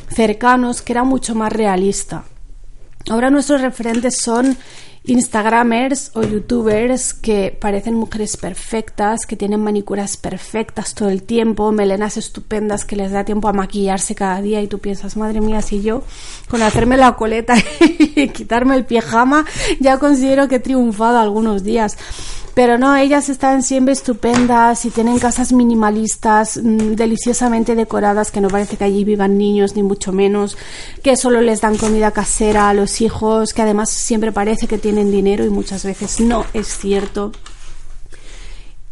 cercanos 0.09 0.83
que 0.83 0.93
era 0.93 1.05
mucho 1.05 1.35
más 1.35 1.53
realista. 1.53 2.25
Ahora 3.09 3.31
nuestros 3.31 3.61
referentes 3.61 4.19
son 4.23 4.57
Instagramers 5.05 6.11
o 6.15 6.23
youtubers 6.23 7.15
que 7.15 7.57
parecen 7.59 7.95
mujeres 7.95 8.37
perfectas, 8.37 9.25
que 9.27 9.37
tienen 9.37 9.61
manicuras 9.61 10.19
perfectas 10.19 10.95
todo 10.95 11.09
el 11.09 11.23
tiempo, 11.23 11.73
melenas 11.73 12.19
estupendas 12.19 12.85
que 12.85 12.97
les 12.97 13.12
da 13.12 13.25
tiempo 13.25 13.49
a 13.49 13.55
maquillarse 13.55 14.15
cada 14.15 14.43
día 14.43 14.61
y 14.61 14.67
tú 14.67 14.79
piensas, 14.79 15.17
madre 15.17 15.41
mía, 15.41 15.62
si 15.62 15.81
yo 15.81 16.03
con 16.49 16.62
hacerme 16.62 16.99
la 16.99 17.17
coleta 17.17 17.55
y 17.81 18.29
quitarme 18.29 18.77
el 18.77 18.85
pijama 18.85 19.47
ya 19.81 19.99
considero 19.99 20.49
que 20.49 20.57
he 20.57 20.61
triunfado 20.61 21.19
algunos 21.19 21.65
días. 21.65 21.97
Pero 22.59 22.77
no, 22.77 22.97
ellas 22.97 23.29
están 23.29 23.62
siempre 23.62 23.93
estupendas 23.93 24.85
y 24.85 24.91
tienen 24.91 25.21
casas 25.21 25.53
minimalistas, 25.53 26.57
mm, 26.61 26.97
deliciosamente 26.97 27.77
decoradas, 27.77 28.33
que 28.33 28.41
no 28.41 28.49
parece 28.49 28.77
que 28.77 28.83
allí 28.83 29.05
vivan 29.05 29.38
niños, 29.38 29.77
ni 29.77 29.85
mucho 29.85 30.11
menos, 30.11 30.59
que 31.05 31.17
solo 31.17 31.41
les 31.41 31.61
dan 31.61 31.77
comida 31.77 32.11
casera 32.11 32.69
a 32.69 32.75
los 32.75 33.00
hijos, 33.00 33.55
que 33.55 33.62
además 33.62 33.91
siempre 33.91 34.33
parece 34.33 34.67
que 34.67 34.77
tienen 34.77 35.12
dinero 35.12 35.45
y 35.45 35.50
muchas 35.50 35.85
veces 35.85 36.19
no 36.19 36.47
es 36.53 36.67
cierto. 36.67 37.31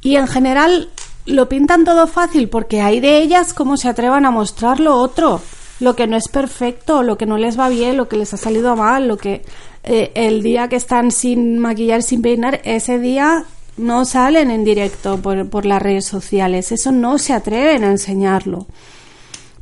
Y 0.00 0.14
en 0.14 0.28
general 0.28 0.88
lo 1.25 1.49
pintan 1.49 1.85
todo 1.85 2.06
fácil 2.06 2.49
porque 2.49 2.82
hay 2.82 3.00
de 3.00 3.18
ellas 3.18 3.52
como 3.52 3.76
se 3.76 3.88
atrevan 3.88 4.26
a 4.26 4.30
mostrar 4.30 4.78
lo 4.78 4.94
otro, 4.94 5.40
lo 5.80 5.96
que 5.96 6.06
no 6.06 6.16
es 6.16 6.28
perfecto, 6.28 7.02
lo 7.02 7.18
que 7.18 7.26
no 7.26 7.37
les 7.37 7.58
va 7.58 7.68
bien, 7.68 7.96
lo 7.96 8.08
que 8.08 8.16
les 8.16 8.32
ha 8.32 8.37
salido 8.37 8.76
mal, 8.76 9.08
lo 9.08 9.16
que 9.16 9.42
eh, 9.82 10.12
el 10.14 10.44
día 10.44 10.68
que 10.68 10.76
están 10.76 11.11
sin 11.11 11.58
maquillar, 11.58 12.04
sin 12.04 12.23
peinar, 12.23 12.61
ese 12.62 13.00
día 13.00 13.44
no 13.76 14.04
salen 14.04 14.50
en 14.50 14.64
directo 14.64 15.18
por, 15.18 15.66
las 15.66 15.83
redes 15.83 16.06
sociales, 16.06 16.73
eso 16.73 16.92
no 16.92 17.18
se 17.18 17.33
atreven 17.33 17.85
a 17.85 17.90
enseñarlo. 17.90 18.66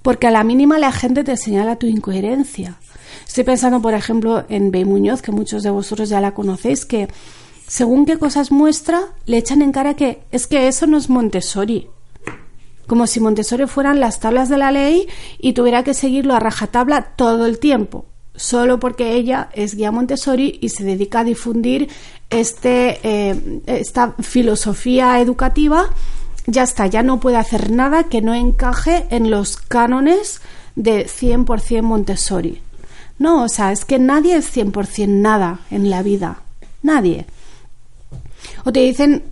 porque 0.02 0.26
a 0.26 0.30
la 0.30 0.44
mínima 0.44 0.78
la 0.78 0.92
gente 0.92 1.24
te 1.24 1.34
señala 1.38 1.76
tu 1.76 1.86
incoherencia. 1.86 2.76
Estoy 3.26 3.44
pensando, 3.44 3.80
por 3.80 3.94
ejemplo, 3.94 4.44
en 4.50 4.70
Bey 4.70 4.84
Muñoz, 4.84 5.22
que 5.22 5.32
muchos 5.32 5.62
de 5.62 5.70
vosotros 5.70 6.10
ya 6.10 6.20
la 6.20 6.34
conocéis, 6.34 6.84
que 6.84 7.08
según 7.66 8.04
qué 8.04 8.18
cosas 8.18 8.52
muestra, 8.52 9.00
le 9.24 9.38
echan 9.38 9.62
en 9.62 9.72
cara 9.72 9.94
que 9.94 10.22
es 10.30 10.46
que 10.46 10.68
eso 10.68 10.86
no 10.86 10.98
es 10.98 11.08
Montessori. 11.08 11.88
Como 12.86 13.06
si 13.06 13.20
Montessori 13.20 13.66
fueran 13.66 13.98
las 13.98 14.20
tablas 14.20 14.50
de 14.50 14.58
la 14.58 14.70
ley 14.70 15.08
y 15.38 15.54
tuviera 15.54 15.82
que 15.82 15.94
seguirlo 15.94 16.34
a 16.34 16.40
rajatabla 16.40 17.14
todo 17.16 17.46
el 17.46 17.58
tiempo, 17.58 18.04
solo 18.34 18.78
porque 18.78 19.14
ella 19.14 19.48
es 19.54 19.74
guía 19.74 19.90
Montessori 19.90 20.58
y 20.60 20.68
se 20.68 20.84
dedica 20.84 21.20
a 21.20 21.24
difundir 21.24 21.88
este, 22.40 23.00
eh, 23.02 23.60
esta 23.66 24.14
filosofía 24.20 25.20
educativa. 25.20 25.90
Ya 26.46 26.62
está, 26.62 26.86
ya 26.86 27.02
no 27.02 27.20
puede 27.20 27.36
hacer 27.36 27.70
nada 27.70 28.04
que 28.04 28.20
no 28.20 28.34
encaje 28.34 29.06
en 29.10 29.30
los 29.30 29.56
cánones 29.56 30.40
de 30.76 31.06
100% 31.06 31.82
Montessori. 31.82 32.60
No, 33.18 33.44
o 33.44 33.48
sea, 33.48 33.72
es 33.72 33.84
que 33.84 33.98
nadie 33.98 34.36
es 34.36 34.54
100% 34.54 35.08
nada 35.08 35.60
en 35.70 35.88
la 35.88 36.02
vida. 36.02 36.40
Nadie. 36.82 37.26
O 38.64 38.72
te 38.72 38.80
dicen 38.80 39.22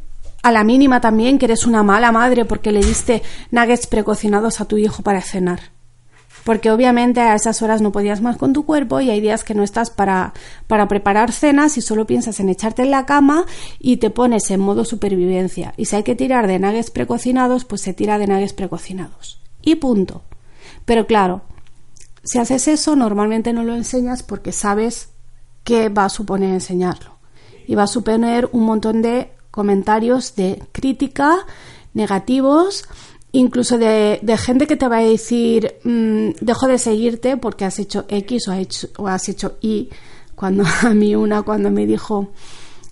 a 0.42 0.52
la 0.52 0.64
mínima 0.64 1.00
también 1.00 1.38
que 1.38 1.47
eres 1.47 1.66
una 1.66 1.82
mala 1.82 2.12
madre 2.12 2.44
porque 2.44 2.73
le 2.73 2.80
diste 2.80 3.23
nuggets 3.50 3.87
precocinados 3.87 4.61
a 4.61 4.64
tu 4.64 4.76
hijo 4.78 5.02
para 5.02 5.21
cenar. 5.21 5.61
Porque 6.45 6.71
obviamente 6.71 7.21
a 7.21 7.35
esas 7.35 7.63
horas 7.63 7.81
no 7.81 7.93
podías 7.93 8.21
más 8.21 8.37
con 8.37 8.53
tu 8.53 8.65
cuerpo 8.65 9.01
y 9.01 9.11
hay 9.11 9.21
días 9.21 9.45
que 9.45 9.55
no 9.55 9.63
estás 9.63 9.91
para, 9.91 10.33
para 10.67 10.89
preparar 10.89 11.33
cenas 11.33 11.79
y 11.79 11.83
solo 11.83 12.07
piensas 12.07 12.41
en 12.41 12.49
echarte 12.49 12.83
en 12.83 12.91
la 12.91 13.07
cama 13.07 13.47
y 13.79 13.99
te 13.99 14.11
pones 14.11 14.51
en 14.51 14.61
modo 14.61 14.85
supervivencia. 14.85 15.75
Y 15.77 15.85
si 15.85 15.97
hay 15.97 16.03
que 16.03 16.17
tirar 16.17 16.47
de 16.47 16.59
nuggets 16.59 16.91
precocinados, 16.91 17.65
pues 17.65 17.81
se 17.81 17.95
tira 17.95 18.19
de 18.19 18.27
nuggets 18.27 18.53
precocinados. 18.53 19.41
Y 19.63 19.77
punto. 19.77 20.23
Pero 20.85 21.07
claro, 21.07 21.43
si 22.25 22.39
haces 22.39 22.69
eso, 22.69 22.97
normalmente 22.97 23.53
no 23.53 23.63
lo 23.65 23.75
enseñas 23.75 24.23
porque 24.23 24.53
sabes 24.53 25.11
qué 25.65 25.89
va 25.89 26.07
a 26.07 26.09
suponer 26.09 26.53
enseñarlo 26.53 27.19
y 27.67 27.75
va 27.75 27.85
a 27.85 27.89
suponer 27.89 28.49
un 28.53 28.65
montón 28.65 29.03
de 29.03 29.33
comentarios 29.51 30.35
de 30.35 30.63
crítica 30.73 31.47
negativos, 31.95 32.85
incluso 33.33 33.79
de, 33.79 34.21
gente 34.39 34.67
que 34.67 34.77
te 34.77 34.89
va 34.89 34.99
a 34.99 35.03
decir 35.03 35.75
mm, 35.85 36.31
dejo 36.41 36.67
de 36.69 36.79
seguirte 36.79 37.37
porque 37.37 37.65
has 37.65 37.79
hecho 37.79 38.05
X 38.09 38.49
o, 38.49 38.53
hecho, 38.53 38.89
o 38.99 39.09
has 39.09 39.29
hecho 39.29 39.57
Y. 39.61 39.89
Cuando 40.35 40.65
a 40.83 40.91
mí 40.91 41.15
una 41.15 41.43
cuando 41.43 41.71
me 41.71 41.87
dijo 41.87 42.31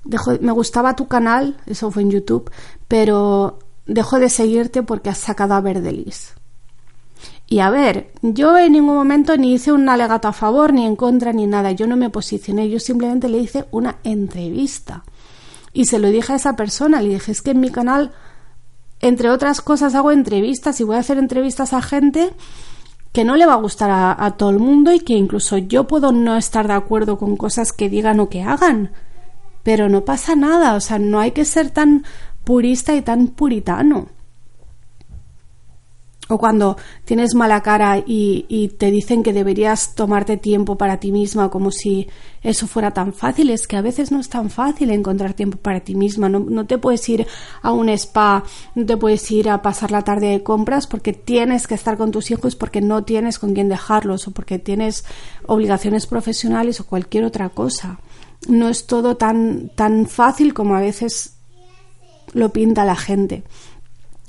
dejo, 0.05 0.33
me 0.41 0.53
gustaba 0.53 0.97
tu 0.97 1.09
canal, 1.09 1.57
eso 1.67 1.91
fue 1.91 2.03
en 2.03 2.11
YouTube, 2.11 2.51
pero 2.89 3.59
dejo 3.87 4.19
de 4.19 4.29
seguirte 4.29 4.83
porque 4.83 5.11
has 5.11 5.19
sacado 5.19 5.55
a 5.55 5.61
Verdelis. 5.61 6.35
Y 7.47 7.59
a 7.59 7.69
ver, 7.69 8.13
yo 8.23 8.57
en 8.57 8.73
ningún 8.73 8.95
momento 8.95 9.37
ni 9.37 9.55
hice 9.55 9.73
un 9.73 9.89
alegato 9.89 10.29
a 10.29 10.33
favor, 10.33 10.73
ni 10.73 10.87
en 10.87 10.95
contra, 10.95 11.33
ni 11.33 11.49
nada. 11.49 11.73
Yo 11.73 11.89
no 11.89 11.97
me 11.97 12.09
posicioné, 12.09 12.71
yo 12.71 12.79
simplemente 12.79 13.29
le 13.29 13.39
hice 13.39 13.67
una 13.73 13.99
entrevista. 14.05 15.03
Y 15.73 15.87
se 15.87 15.99
lo 15.99 16.09
dije 16.09 16.33
a 16.33 16.37
esa 16.37 16.55
persona, 16.55 17.03
le 17.03 17.09
dije, 17.09 17.33
es 17.33 17.43
que 17.43 17.51
en 17.51 17.61
mi 17.61 17.71
canal, 17.71 18.13
entre 19.01 19.31
otras 19.31 19.61
cosas, 19.61 19.95
hago 19.95 20.13
entrevistas 20.13 20.81
y 20.81 20.85
voy 20.85 20.97
a 20.97 21.01
hacer 21.01 21.19
entrevistas 21.19 21.73
a 21.73 21.83
gente 21.83 22.33
que 23.13 23.25
no 23.25 23.37
le 23.37 23.47
va 23.47 23.55
a 23.55 23.57
gustar 23.57 23.91
a, 23.91 24.31
todo 24.33 24.51
el 24.51 24.59
mundo 24.59 24.93
y 24.93 25.01
que 25.01 25.15
incluso 25.15 25.59
yo 25.59 25.87
puedo 25.87 26.13
no 26.13 26.37
estar 26.37 26.69
de 26.69 26.75
acuerdo 26.75 27.19
con 27.19 27.37
cosas 27.37 27.73
que 27.73 27.89
digan 27.89 28.21
o 28.21 28.29
que 28.29 28.43
hagan. 28.43 28.93
Pero 29.63 29.89
no 29.89 30.05
pasa 30.05 30.37
nada, 30.37 30.75
o 30.75 30.81
sea, 30.81 30.99
no 30.99 31.19
hay 31.19 31.33
que 31.33 31.45
ser 31.45 31.71
tan 31.71 32.05
purista 32.45 32.95
y 32.95 33.03
tan 33.03 33.29
puritano 33.29 34.09
o 36.31 36.39
cuando 36.39 36.77
tienes 37.05 37.35
mala 37.35 37.61
cara 37.61 38.03
y, 38.07 38.69
te 38.79 38.91
dicen 38.91 39.23
que 39.23 39.33
deberías 39.33 39.95
tomarte 39.95 40.37
tiempo 40.37 40.77
para 40.77 40.99
ti 41.01 41.11
misma 41.11 41.51
como 41.51 41.73
si 41.73 42.09
eso 42.43 42.67
fuera 42.67 42.93
tan 42.93 43.13
fácil. 43.13 43.51
Es 43.51 43.67
que 43.67 43.77
a 43.77 43.83
veces 43.83 44.13
no 44.13 44.21
es 44.21 44.29
tan 44.29 44.49
fácil 44.49 44.91
encontrar 44.91 45.35
tiempo 45.35 45.59
para 45.59 45.81
ti 45.81 45.95
misma. 45.95 46.29
No, 46.29 46.39
no 46.39 46.67
te 46.67 46.79
puedes 46.79 47.07
ir 47.09 47.27
a 47.63 47.73
un 47.73 47.89
spa, 47.89 48.45
no 48.77 48.87
te 48.87 48.97
puedes 48.97 49.29
ir 49.31 49.51
a 49.51 49.61
pasar 49.61 49.91
la 49.91 50.03
tarde 50.03 50.29
de 50.29 50.43
compras 50.43 50.87
porque 50.87 51.13
tienes 51.13 51.67
que 51.67 51.75
estar 51.75 51.97
con 51.97 52.13
tus 52.13 52.31
hijos, 52.31 52.55
porque 52.55 52.81
no 52.81 53.03
tienes 53.03 53.39
con 53.39 53.53
quién 53.53 53.69
dejarlos 53.69 54.29
o 54.29 54.31
porque 54.31 54.59
tienes 54.59 55.05
obligaciones 55.47 56.07
profesionales 56.07 56.81
o 56.81 56.87
cualquier 56.87 57.25
otra 57.25 57.49
cosa. 57.49 57.99
No 58.49 58.69
es 58.69 58.87
todo 58.87 59.17
tan, 59.17 59.71
tan 59.75 60.07
fácil 60.07 60.55
como 60.55 60.77
a 60.77 60.81
veces 60.81 61.35
lo 62.33 62.51
pinta 62.51 62.85
la 62.85 62.97
gente. 62.97 63.43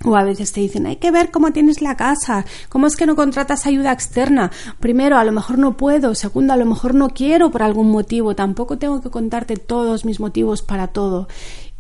O 0.03 0.15
a 0.15 0.23
veces 0.23 0.51
te 0.51 0.61
dicen, 0.61 0.87
hay 0.87 0.95
que 0.95 1.11
ver 1.11 1.29
cómo 1.31 1.51
tienes 1.51 1.81
la 1.81 1.95
casa, 1.95 2.45
cómo 2.69 2.87
es 2.87 2.95
que 2.95 3.05
no 3.05 3.15
contratas 3.15 3.67
ayuda 3.67 3.91
externa. 3.91 4.51
Primero, 4.79 5.17
a 5.17 5.23
lo 5.23 5.31
mejor 5.31 5.59
no 5.59 5.77
puedo. 5.77 6.15
Segundo, 6.15 6.53
a 6.53 6.57
lo 6.57 6.65
mejor 6.65 6.95
no 6.95 7.09
quiero 7.09 7.51
por 7.51 7.61
algún 7.61 7.91
motivo. 7.91 8.35
Tampoco 8.35 8.77
tengo 8.77 9.01
que 9.01 9.11
contarte 9.11 9.57
todos 9.57 10.05
mis 10.05 10.19
motivos 10.19 10.63
para 10.63 10.87
todo. 10.87 11.27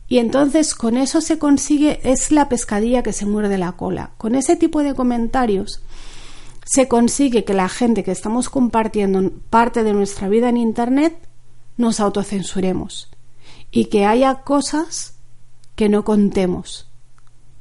Y 0.07 0.19
entonces 0.19 0.75
con 0.75 0.97
eso 0.97 1.21
se 1.21 1.39
consigue, 1.39 2.01
es 2.03 2.31
la 2.31 2.49
pescadilla 2.49 3.01
que 3.01 3.13
se 3.13 3.25
muerde 3.25 3.57
la 3.57 3.71
cola. 3.71 4.11
Con 4.17 4.35
ese 4.35 4.57
tipo 4.57 4.83
de 4.83 4.93
comentarios 4.93 5.81
se 6.65 6.89
consigue 6.89 7.45
que 7.45 7.53
la 7.53 7.69
gente 7.69 8.03
que 8.03 8.11
estamos 8.11 8.49
compartiendo 8.49 9.31
parte 9.49 9.83
de 9.83 9.93
nuestra 9.93 10.27
vida 10.27 10.49
en 10.49 10.57
Internet 10.57 11.17
nos 11.77 12.01
autocensuremos 12.01 13.09
y 13.71 13.85
que 13.85 14.05
haya 14.05 14.41
cosas 14.41 15.15
que 15.75 15.87
no 15.87 16.03
contemos 16.03 16.90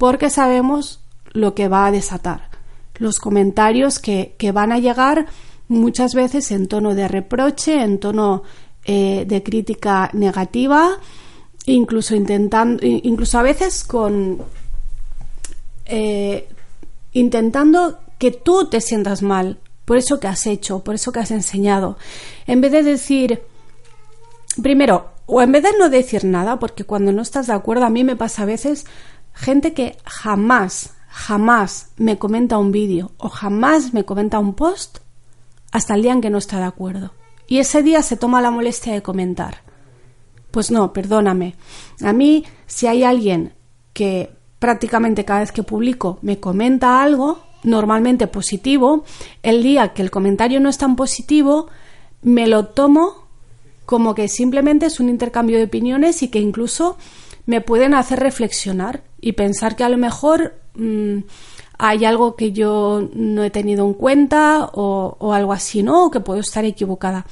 porque 0.00 0.30
sabemos 0.30 1.00
lo 1.34 1.54
que 1.54 1.68
va 1.68 1.84
a 1.84 1.90
desatar. 1.90 2.48
Los 2.94 3.18
comentarios 3.18 3.98
que, 3.98 4.34
van 4.50 4.72
a 4.72 4.78
llegar 4.78 5.26
muchas 5.68 6.14
veces 6.14 6.50
en 6.52 6.68
tono 6.68 6.94
de 6.94 7.06
reproche, 7.06 7.82
en 7.82 8.00
tono 8.00 8.42
eh, 8.86 9.26
de 9.28 9.42
crítica 9.42 10.08
negativa, 10.14 10.92
incluso 11.66 12.14
intentando, 12.14 12.82
incluso 12.82 13.38
a 13.38 13.42
veces 13.42 13.84
con 13.84 14.38
eh, 15.84 16.48
intentando 17.12 17.98
que 18.16 18.30
tú 18.30 18.68
te 18.70 18.80
sientas 18.80 19.20
mal 19.20 19.58
por 19.84 19.98
eso 19.98 20.18
que 20.18 20.28
has 20.28 20.46
hecho, 20.46 20.82
por 20.82 20.94
eso 20.94 21.12
que 21.12 21.20
has 21.20 21.30
enseñado, 21.30 21.98
en 22.46 22.62
vez 22.62 22.72
de 22.72 22.84
decir 22.84 23.42
primero 24.62 25.10
o 25.26 25.42
en 25.42 25.52
vez 25.52 25.62
de 25.62 25.76
no 25.78 25.90
decir 25.90 26.24
nada, 26.24 26.58
porque 26.58 26.84
cuando 26.84 27.12
no 27.12 27.20
estás 27.20 27.48
de 27.48 27.52
acuerdo 27.52 27.84
a 27.84 27.90
mí 27.90 28.02
me 28.02 28.16
pasa 28.16 28.44
a 28.44 28.46
veces 28.46 28.86
gente 29.32 29.72
que 29.72 29.96
jamás, 30.04 30.94
jamás 31.08 31.90
me 31.96 32.18
comenta 32.18 32.58
un 32.58 32.72
vídeo 32.72 33.12
o 33.18 33.28
jamás 33.28 33.94
me 33.94 34.04
comenta 34.04 34.38
un 34.38 34.54
post 34.54 34.98
hasta 35.72 35.94
el 35.94 36.02
día 36.02 36.12
en 36.12 36.20
que 36.20 36.30
no 36.30 36.38
está 36.38 36.58
de 36.58 36.64
acuerdo. 36.64 37.12
Y 37.46 37.58
ese 37.58 37.82
día 37.82 38.02
se 38.02 38.16
toma 38.16 38.40
la 38.40 38.50
molestia 38.50 38.92
de 38.92 39.02
comentar. 39.02 39.62
Pues 40.50 40.70
no, 40.70 40.92
perdóname. 40.92 41.54
A 42.02 42.12
mí, 42.12 42.44
si 42.66 42.86
hay 42.86 43.02
alguien 43.02 43.54
que 43.92 44.30
prácticamente 44.58 45.24
cada 45.24 45.40
vez 45.40 45.52
que 45.52 45.62
publico 45.62 46.18
me 46.22 46.38
comenta 46.38 47.02
algo, 47.02 47.42
normalmente 47.62 48.26
positivo, 48.26 49.04
el 49.42 49.62
día 49.62 49.92
que 49.92 50.02
el 50.02 50.10
comentario 50.10 50.60
no 50.60 50.68
es 50.68 50.78
tan 50.78 50.96
positivo, 50.96 51.68
me 52.22 52.46
lo 52.46 52.66
tomo 52.66 53.26
como 53.86 54.14
que 54.14 54.28
simplemente 54.28 54.86
es 54.86 55.00
un 55.00 55.08
intercambio 55.08 55.58
de 55.58 55.64
opiniones 55.64 56.22
y 56.22 56.28
que 56.28 56.38
incluso 56.38 56.96
me 57.46 57.60
pueden 57.60 57.94
hacer 57.94 58.20
reflexionar 58.20 59.02
y 59.20 59.32
pensar 59.32 59.76
que 59.76 59.84
a 59.84 59.88
lo 59.88 59.98
mejor 59.98 60.54
mm, 60.74 61.18
hay 61.78 62.04
algo 62.04 62.36
que 62.36 62.52
yo 62.52 63.08
no 63.14 63.42
he 63.42 63.50
tenido 63.50 63.86
en 63.86 63.94
cuenta 63.94 64.70
o, 64.72 65.32
algo 65.32 65.52
así, 65.52 65.82
¿no? 65.82 66.06
O 66.06 66.10
que 66.10 66.20
puedo 66.20 66.40
estar 66.40 66.64
equivocada. 66.64 67.26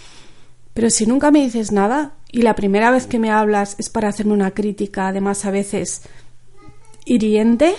Pero 0.75 0.91
si 0.91 1.07
nunca 1.07 1.31
me 1.31 1.43
dices 1.43 1.73
nada 1.73 2.15
y 2.31 2.43
la 2.43 2.55
primera 2.55 2.91
vez 2.91 3.07
que 3.07 3.19
me 3.19 3.31
hablas 3.31 3.77
es 3.79 3.91
para 3.91 4.09
hacerme 4.09 4.33
una 4.33 4.53
crítica, 4.53 5.09
además 5.09 5.45
a 5.45 5.51
veces 5.51 6.03
hiriente, 7.05 7.75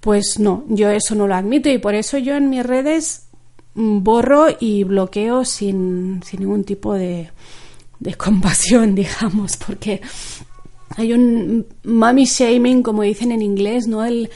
pues 0.00 0.38
no, 0.38 0.64
yo 0.68 0.90
eso 0.90 1.14
no 1.14 1.26
lo 1.26 1.34
admito 1.34 1.68
y 1.68 1.78
por 1.78 1.94
eso 1.94 2.18
yo 2.18 2.34
en 2.34 2.48
mis 2.48 2.64
redes 2.64 3.26
mm, 3.74 4.02
borro 4.02 4.46
y 4.58 4.84
bloqueo 4.84 5.44
sin, 5.44 6.22
sin 6.24 6.40
ningún 6.40 6.64
tipo 6.64 6.94
de, 6.94 7.30
de 7.98 8.14
compasión, 8.14 8.94
digamos, 8.96 9.56
porque 9.56 10.00
hay 10.96 11.12
un 11.12 11.66
mommy 11.84 12.24
shaming, 12.24 12.82
como 12.82 13.02
dicen 13.02 13.32
en 13.32 13.42
inglés, 13.42 13.86
¿no? 13.86 14.04
El, 14.04 14.30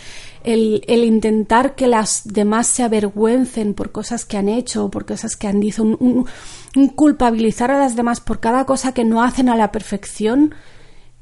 intentar 0.44 1.74
que 1.74 1.86
las 1.86 2.22
demás 2.24 2.66
se 2.66 2.82
avergüencen 2.82 3.74
por 3.74 3.92
cosas 3.92 4.24
que 4.24 4.36
han 4.36 4.48
hecho, 4.48 4.90
por 4.90 5.06
cosas 5.06 5.36
que 5.36 5.48
han 5.48 5.58
dicho, 5.58 5.82
un, 5.82 6.26
culpabilizar 6.94 7.70
a 7.70 7.78
las 7.78 7.96
demás 7.96 8.20
por 8.20 8.40
cada 8.40 8.66
cosa 8.66 8.92
que 8.92 9.04
no 9.04 9.22
hacen 9.22 9.48
a 9.48 9.56
la 9.56 9.72
perfección, 9.72 10.54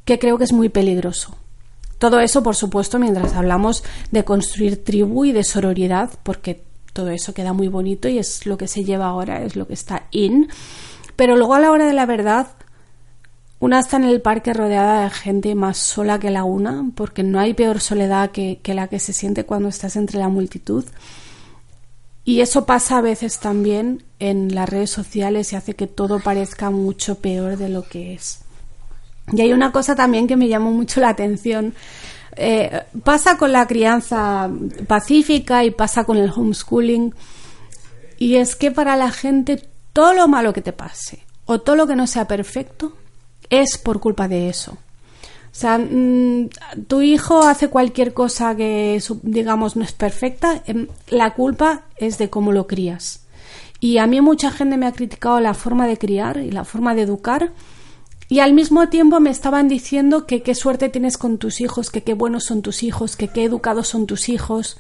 que 0.05 0.19
creo 0.19 0.39
que 0.39 0.45
es 0.45 0.53
muy 0.53 0.69
peligroso. 0.69 1.37
Todo 1.99 2.19
eso, 2.19 2.43
por 2.43 2.57
supuesto, 2.57 2.99
mientras 2.99 3.35
hablamos 3.35 3.85
de 4.11 4.25
construir 4.25 4.83
tribu 4.83 5.25
y 5.25 5.33
de 5.33 5.45
sororidad, 5.45 6.11
porque 6.25 6.65
todo 6.93 7.11
eso 7.11 7.33
queda 7.33 7.53
muy 7.53 7.69
bonito 7.69 8.09
y 8.09 8.19
es 8.19 8.45
lo 8.45 8.59
que 8.59 8.67
se 8.67 8.85
lleva 8.85 9.07
ahora, 9.07 9.43
es 9.45 9.55
lo 9.55 9.69
que 9.69 9.75
está 9.75 10.09
in. 10.11 10.49
Pero 11.15 11.37
luego 11.37 11.55
a 11.55 11.61
la 11.61 11.71
hora 11.71 11.87
de 11.87 11.93
la 11.93 12.07
verdad, 12.07 12.49
una 13.63 13.79
está 13.79 13.97
en 13.97 14.03
el 14.03 14.21
parque 14.21 14.53
rodeada 14.53 15.05
de 15.05 15.11
gente 15.11 15.55
más 15.55 15.79
sola 15.79 16.19
que 16.19 16.31
la 16.31 16.43
una, 16.43 16.91
porque 16.97 17.23
no 17.23 17.39
hay 17.39 17.55
peor 17.55 17.79
soledad 17.79 18.33
que, 18.33 18.59
la 18.67 18.89
que 18.89 18.99
se 18.99 19.13
siente 19.13 19.45
cuando 19.45 19.69
estás 19.69 19.95
entre 19.95 20.19
la 20.19 20.29
multitud. 20.29 20.85
Y 22.25 22.41
eso 22.41 22.67
pasa 22.67 22.99
a 22.99 23.03
veces 23.03 23.39
también 23.39 24.03
en 24.19 24.53
las 24.53 24.69
redes 24.69 24.91
sociales 24.91 25.53
y 25.53 25.57
hace 25.57 25.75
que 25.75 25.87
todo 25.87 26.19
parezca 26.19 26.71
mucho 26.71 27.21
peor 27.21 27.57
de 27.57 27.69
lo 27.69 27.85
que 27.85 28.15
es. 28.15 28.41
Y 29.33 29.43
hay 29.43 29.53
una 29.53 29.71
cosa 29.71 29.95
también 29.95 30.27
que 30.27 30.37
me 30.37 30.49
llamó 30.49 30.73
mucho 30.73 31.01
la 31.01 31.11
atención. 31.11 31.73
Eh, 32.35 32.83
pasa 33.05 33.37
con 33.37 33.53
la 33.53 33.69
crianza 33.69 34.51
pacífica 34.89 35.65
y 35.65 35.71
pasa 35.71 36.03
con 36.03 36.17
el 36.17 36.33
homeschooling. 36.35 37.15
Y 38.19 38.35
es 38.35 38.57
que 38.57 38.73
para 38.73 38.97
la 38.97 39.13
gente 39.13 39.63
todo 39.93 40.15
lo 40.15 40.27
malo 40.27 40.53
que 40.53 40.63
te 40.63 40.73
pase 40.73 41.25
o 41.47 41.61
todo 41.61 41.77
lo 41.77 41.87
que 41.87 41.95
no 41.95 42.09
sea 42.09 42.27
perfecto 42.27 42.97
es 43.51 43.79
por 43.79 44.01
culpa 44.01 44.29
de 44.29 44.49
eso. 44.49 44.73
O 45.53 45.55
sea, 45.55 45.77
mm, 45.77 46.49
tu 46.89 47.03
hijo 47.03 47.43
hace 47.43 47.69
cualquier 47.69 48.15
cosa 48.15 48.57
que, 48.57 49.03
digamos, 49.23 49.77
no 49.77 49.85
es 49.85 49.93
perfecta, 49.93 50.63
em, 50.67 50.89
la 51.09 51.35
culpa 51.35 51.83
es 51.97 52.17
de 52.17 52.31
cómo 52.31 52.53
lo 52.53 52.67
crías. 52.67 53.27
Y 53.79 53.99
a 53.99 54.07
mí 54.07 54.21
mucha 54.21 54.51
gente 54.51 54.79
me 54.79 54.87
ha 54.87 54.93
criticado 54.93 55.41
la 55.41 55.53
forma 55.53 55.87
de 55.87 55.99
criar 55.99 56.39
y 56.39 56.51
la 56.51 56.65
forma 56.65 56.95
de 56.95 57.03
educar. 57.03 57.53
Y 58.29 58.39
al 58.39 58.55
mismo 58.55 58.89
tiempo 58.89 59.21
me 59.21 59.29
estaban 59.29 59.69
diciendo 59.69 60.25
que 60.27 60.43
qué 60.43 60.55
suerte 60.55 60.89
tienes 60.89 61.19
con 61.19 61.37
tus 61.37 61.61
hijos, 61.61 61.91
que 61.91 62.03
qué 62.03 62.15
buenos 62.15 62.45
son 62.45 62.63
tus 62.63 62.83
hijos, 62.83 63.17
que 63.17 63.29
qué 63.29 63.45
educados 63.45 63.89
son 63.89 64.07
tus 64.07 64.31
hijos. 64.31 64.79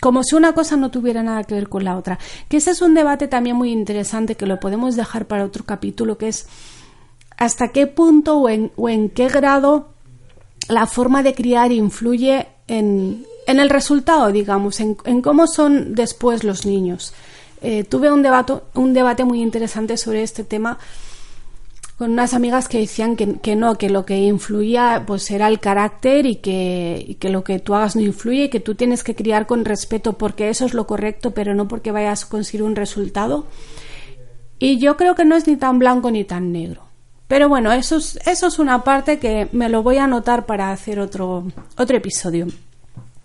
Como 0.00 0.22
si 0.22 0.36
una 0.36 0.52
cosa 0.54 0.76
no 0.76 0.90
tuviera 0.90 1.22
nada 1.22 1.44
que 1.44 1.54
ver 1.54 1.68
con 1.68 1.84
la 1.84 1.98
otra. 1.98 2.18
Que 2.48 2.58
ese 2.58 2.70
es 2.70 2.80
un 2.80 2.94
debate 2.94 3.28
también 3.28 3.56
muy 3.56 3.72
interesante 3.72 4.36
que 4.36 4.46
lo 4.46 4.58
podemos 4.58 4.96
dejar 4.96 5.26
para 5.26 5.44
otro 5.44 5.64
capítulo, 5.64 6.16
que 6.16 6.28
es 6.28 6.46
hasta 7.38 7.68
qué 7.68 7.86
punto 7.86 8.38
o 8.38 8.48
en, 8.48 9.08
qué 9.10 9.28
grado 9.28 9.88
la 10.68 10.86
forma 10.86 11.22
de 11.22 11.34
criar 11.34 11.72
influye 11.72 12.48
en, 12.66 13.24
el 13.46 13.70
resultado, 13.70 14.30
digamos, 14.30 14.80
en, 14.80 14.94
cómo 15.22 15.46
son 15.46 15.94
después 15.94 16.44
los 16.44 16.66
niños. 16.66 17.14
Eh, 17.62 17.84
tuve 17.84 18.12
un 18.12 18.22
debate, 18.22 18.54
un 18.74 18.92
debate 18.92 19.24
muy 19.24 19.40
interesante 19.40 19.96
sobre 19.96 20.22
este 20.22 20.44
tema 20.44 20.78
con 21.96 22.12
unas 22.12 22.32
amigas 22.32 22.68
que 22.68 22.78
decían 22.78 23.16
que, 23.16 23.56
no, 23.56 23.74
que 23.74 23.90
lo 23.90 24.04
que 24.06 24.18
influía 24.18 25.02
pues 25.04 25.28
era 25.32 25.48
el 25.48 25.58
carácter 25.58 26.26
y 26.26 26.36
que, 26.36 27.04
y 27.04 27.14
que, 27.16 27.28
lo 27.28 27.42
que 27.42 27.58
tú 27.58 27.74
hagas 27.74 27.96
no 27.96 28.02
influye 28.02 28.44
y 28.44 28.48
que 28.50 28.60
tú 28.60 28.76
tienes 28.76 29.02
que 29.02 29.16
criar 29.16 29.48
con 29.48 29.64
respeto 29.64 30.12
porque 30.12 30.48
eso 30.48 30.64
es 30.64 30.74
lo 30.74 30.86
correcto, 30.86 31.32
pero 31.32 31.56
no 31.56 31.66
porque 31.66 31.90
vayas 31.90 32.24
a 32.24 32.28
conseguir 32.28 32.62
un 32.62 32.76
resultado. 32.76 33.46
Y 34.60 34.78
yo 34.78 34.96
creo 34.96 35.16
que 35.16 35.24
no 35.24 35.34
es 35.34 35.48
ni 35.48 35.56
tan 35.56 35.80
blanco 35.80 36.12
ni 36.12 36.22
tan 36.22 36.52
negro. 36.52 36.87
Pero 37.28 37.48
bueno, 37.48 37.72
eso 37.72 37.96
es, 37.98 38.18
eso 38.26 38.46
es 38.46 38.58
una 38.58 38.82
parte 38.82 39.18
que 39.18 39.48
me 39.52 39.68
lo 39.68 39.82
voy 39.82 39.98
a 39.98 40.04
anotar 40.04 40.46
para 40.46 40.72
hacer 40.72 40.98
otro, 40.98 41.44
otro 41.76 41.96
episodio. 41.96 42.46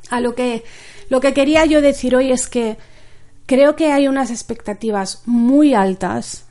A 0.09 0.19
lo 0.19 0.35
que, 0.35 0.63
lo 1.09 1.21
que 1.21 1.33
quería 1.33 1.65
yo 1.65 1.81
decir 1.81 2.15
hoy 2.15 2.31
es 2.31 2.47
que 2.47 2.77
creo 3.45 3.75
que 3.75 3.93
hay 3.93 4.09
unas 4.09 4.29
expectativas 4.29 5.23
muy 5.25 5.73
altas 5.73 6.45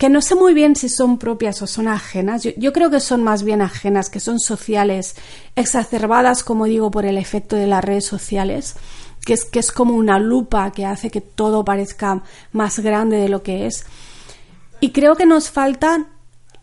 que 0.00 0.08
no 0.08 0.22
sé 0.22 0.34
muy 0.34 0.54
bien 0.54 0.76
si 0.76 0.88
son 0.88 1.18
propias 1.18 1.60
o 1.60 1.66
son 1.66 1.86
ajenas. 1.86 2.44
Yo, 2.56 2.72
creo 2.72 2.88
que 2.88 3.00
son 3.00 3.22
más 3.22 3.42
bien 3.42 3.60
ajenas, 3.60 4.08
que 4.08 4.18
son 4.18 4.38
sociales, 4.38 5.14
exacerbadas, 5.56 6.42
como 6.42 6.64
digo, 6.64 6.90
por 6.90 7.04
el 7.04 7.18
efecto 7.18 7.54
de 7.54 7.66
las 7.66 7.84
redes 7.84 8.06
sociales, 8.06 8.76
que 9.26 9.34
es, 9.34 9.44
que 9.44 9.58
es 9.58 9.70
como 9.70 9.94
una 9.96 10.18
lupa 10.18 10.70
que 10.70 10.86
hace 10.86 11.10
que 11.10 11.20
todo 11.20 11.66
parezca 11.66 12.22
más 12.52 12.78
grande 12.78 13.18
de 13.18 13.28
lo 13.28 13.42
que 13.42 13.66
es. 13.66 13.84
Y 14.80 14.92
creo 14.92 15.16
que 15.16 15.26
nos 15.26 15.50
faltan 15.50 16.06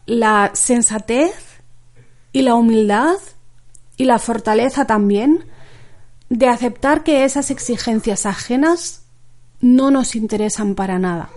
la 0.08 0.52
sensatez 0.54 1.36
y 2.32 2.42
la 2.42 2.56
humildad 2.56 3.18
y 3.98 4.06
la 4.06 4.18
fortaleza 4.18 4.86
también 4.86 5.46
de 6.30 6.48
aceptar 6.48 7.04
que 7.04 7.24
esas 7.24 7.52
exigencias 7.52 8.26
ajenas 8.26 9.04
no 9.62 9.92
nos 9.92 10.16
interesan 10.16 10.76
para 10.76 10.98
nada. 10.98 11.30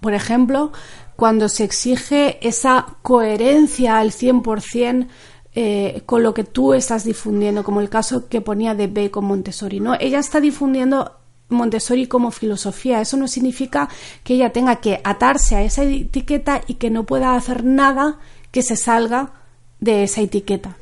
Por 0.00 0.14
ejemplo, 0.14 0.72
cuando 1.16 1.48
se 1.48 1.64
exige 1.64 2.46
esa 2.46 2.96
coherencia 3.02 3.98
al 3.98 4.10
100% 4.10 5.06
eh, 5.54 6.02
con 6.06 6.22
lo 6.22 6.32
que 6.32 6.44
tú 6.44 6.74
estás 6.74 7.04
difundiendo, 7.04 7.64
como 7.64 7.80
el 7.80 7.90
caso 7.90 8.28
que 8.28 8.40
ponía 8.40 8.74
de 8.74 8.86
B 8.86 9.10
con 9.10 9.26
Montessori, 9.26 9.80
¿no? 9.80 9.94
Ella 9.98 10.18
está 10.18 10.40
difundiendo 10.40 11.19
Montessori 11.50 12.06
como 12.06 12.30
filosofía. 12.30 13.00
Eso 13.00 13.16
no 13.16 13.28
significa 13.28 13.88
que 14.24 14.34
ella 14.34 14.52
tenga 14.52 14.76
que 14.76 15.00
atarse 15.04 15.56
a 15.56 15.62
esa 15.62 15.84
etiqueta 15.84 16.62
y 16.66 16.74
que 16.74 16.90
no 16.90 17.04
pueda 17.04 17.34
hacer 17.34 17.64
nada 17.64 18.18
que 18.50 18.62
se 18.62 18.76
salga 18.76 19.32
de 19.80 20.04
esa 20.04 20.20
etiqueta. 20.20 20.76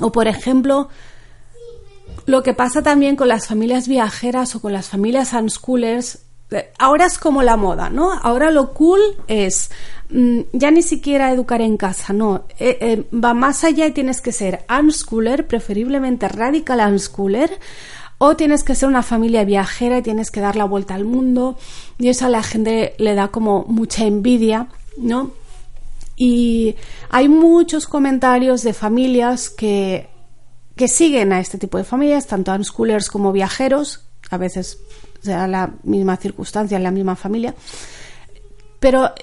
O 0.00 0.12
por 0.12 0.28
ejemplo, 0.28 0.88
lo 2.26 2.42
que 2.42 2.54
pasa 2.54 2.82
también 2.82 3.16
con 3.16 3.28
las 3.28 3.48
familias 3.48 3.88
viajeras 3.88 4.54
o 4.54 4.60
con 4.60 4.72
las 4.72 4.88
familias 4.88 5.32
unschoolers, 5.32 6.20
eh, 6.50 6.70
ahora 6.78 7.06
es 7.06 7.18
como 7.18 7.42
la 7.42 7.56
moda, 7.56 7.90
¿no? 7.90 8.12
Ahora 8.12 8.50
lo 8.50 8.72
cool 8.72 9.00
es 9.28 9.70
mm, 10.10 10.40
ya 10.52 10.70
ni 10.70 10.82
siquiera 10.82 11.32
educar 11.32 11.60
en 11.60 11.76
casa, 11.76 12.12
no, 12.12 12.44
eh, 12.58 12.78
eh, 12.80 13.04
va 13.12 13.34
más 13.34 13.64
allá 13.64 13.86
y 13.86 13.92
tienes 13.92 14.20
que 14.20 14.32
ser 14.32 14.64
unschooler, 14.68 15.46
preferiblemente 15.46 16.28
radical 16.28 16.80
unschooler, 16.92 17.58
o 18.22 18.36
tienes 18.36 18.64
que 18.64 18.74
ser 18.74 18.86
una 18.86 19.02
familia 19.02 19.44
viajera 19.44 19.96
y 19.96 20.02
tienes 20.02 20.30
que 20.30 20.42
dar 20.42 20.54
la 20.54 20.66
vuelta 20.66 20.94
al 20.94 21.06
mundo 21.06 21.56
y 21.98 22.08
eso 22.08 22.26
a 22.26 22.28
la 22.28 22.42
gente 22.42 22.94
le 22.98 23.14
da 23.14 23.28
como 23.28 23.64
mucha 23.66 24.04
envidia, 24.04 24.68
¿no? 24.98 25.30
Y 26.16 26.76
hay 27.08 27.30
muchos 27.30 27.86
comentarios 27.86 28.62
de 28.62 28.74
familias 28.74 29.48
que, 29.48 30.10
que 30.76 30.86
siguen 30.86 31.32
a 31.32 31.40
este 31.40 31.56
tipo 31.56 31.78
de 31.78 31.84
familias, 31.84 32.26
tanto 32.26 32.52
unschoolers 32.52 33.08
como 33.08 33.32
viajeros, 33.32 34.04
a 34.28 34.36
veces 34.36 34.78
sea 35.22 35.48
la 35.48 35.72
misma 35.82 36.18
circunstancia, 36.18 36.76
en 36.76 36.82
la 36.82 36.90
misma 36.90 37.16
familia, 37.16 37.54
pero 38.80 39.14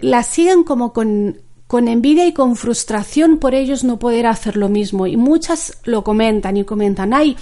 las 0.00 0.26
siguen 0.28 0.64
como 0.64 0.94
con, 0.94 1.42
con 1.66 1.88
envidia 1.88 2.26
y 2.26 2.32
con 2.32 2.56
frustración 2.56 3.36
por 3.36 3.54
ellos 3.54 3.84
no 3.84 3.98
poder 3.98 4.26
hacer 4.26 4.56
lo 4.56 4.70
mismo. 4.70 5.06
Y 5.06 5.18
muchas 5.18 5.76
lo 5.84 6.04
comentan 6.04 6.56
y 6.56 6.64
comentan, 6.64 7.12
ay, 7.12 7.36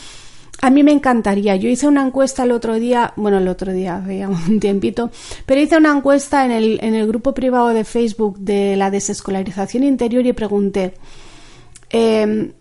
a 0.60 0.70
mí 0.70 0.82
me 0.82 0.92
encantaría. 0.92 1.56
Yo 1.56 1.68
hice 1.68 1.86
una 1.86 2.04
encuesta 2.04 2.42
el 2.42 2.52
otro 2.52 2.74
día, 2.74 3.12
bueno, 3.16 3.38
el 3.38 3.48
otro 3.48 3.72
día, 3.72 3.96
había 3.96 4.28
un 4.48 4.60
tiempito, 4.60 5.10
pero 5.46 5.60
hice 5.60 5.76
una 5.76 5.96
encuesta 5.96 6.44
en 6.44 6.50
el, 6.50 6.78
en 6.82 6.94
el 6.94 7.06
grupo 7.06 7.32
privado 7.32 7.68
de 7.68 7.84
Facebook 7.84 8.38
de 8.38 8.76
la 8.76 8.90
desescolarización 8.90 9.84
interior 9.84 10.26
y 10.26 10.32
pregunté, 10.32 10.94
em, 11.90 12.52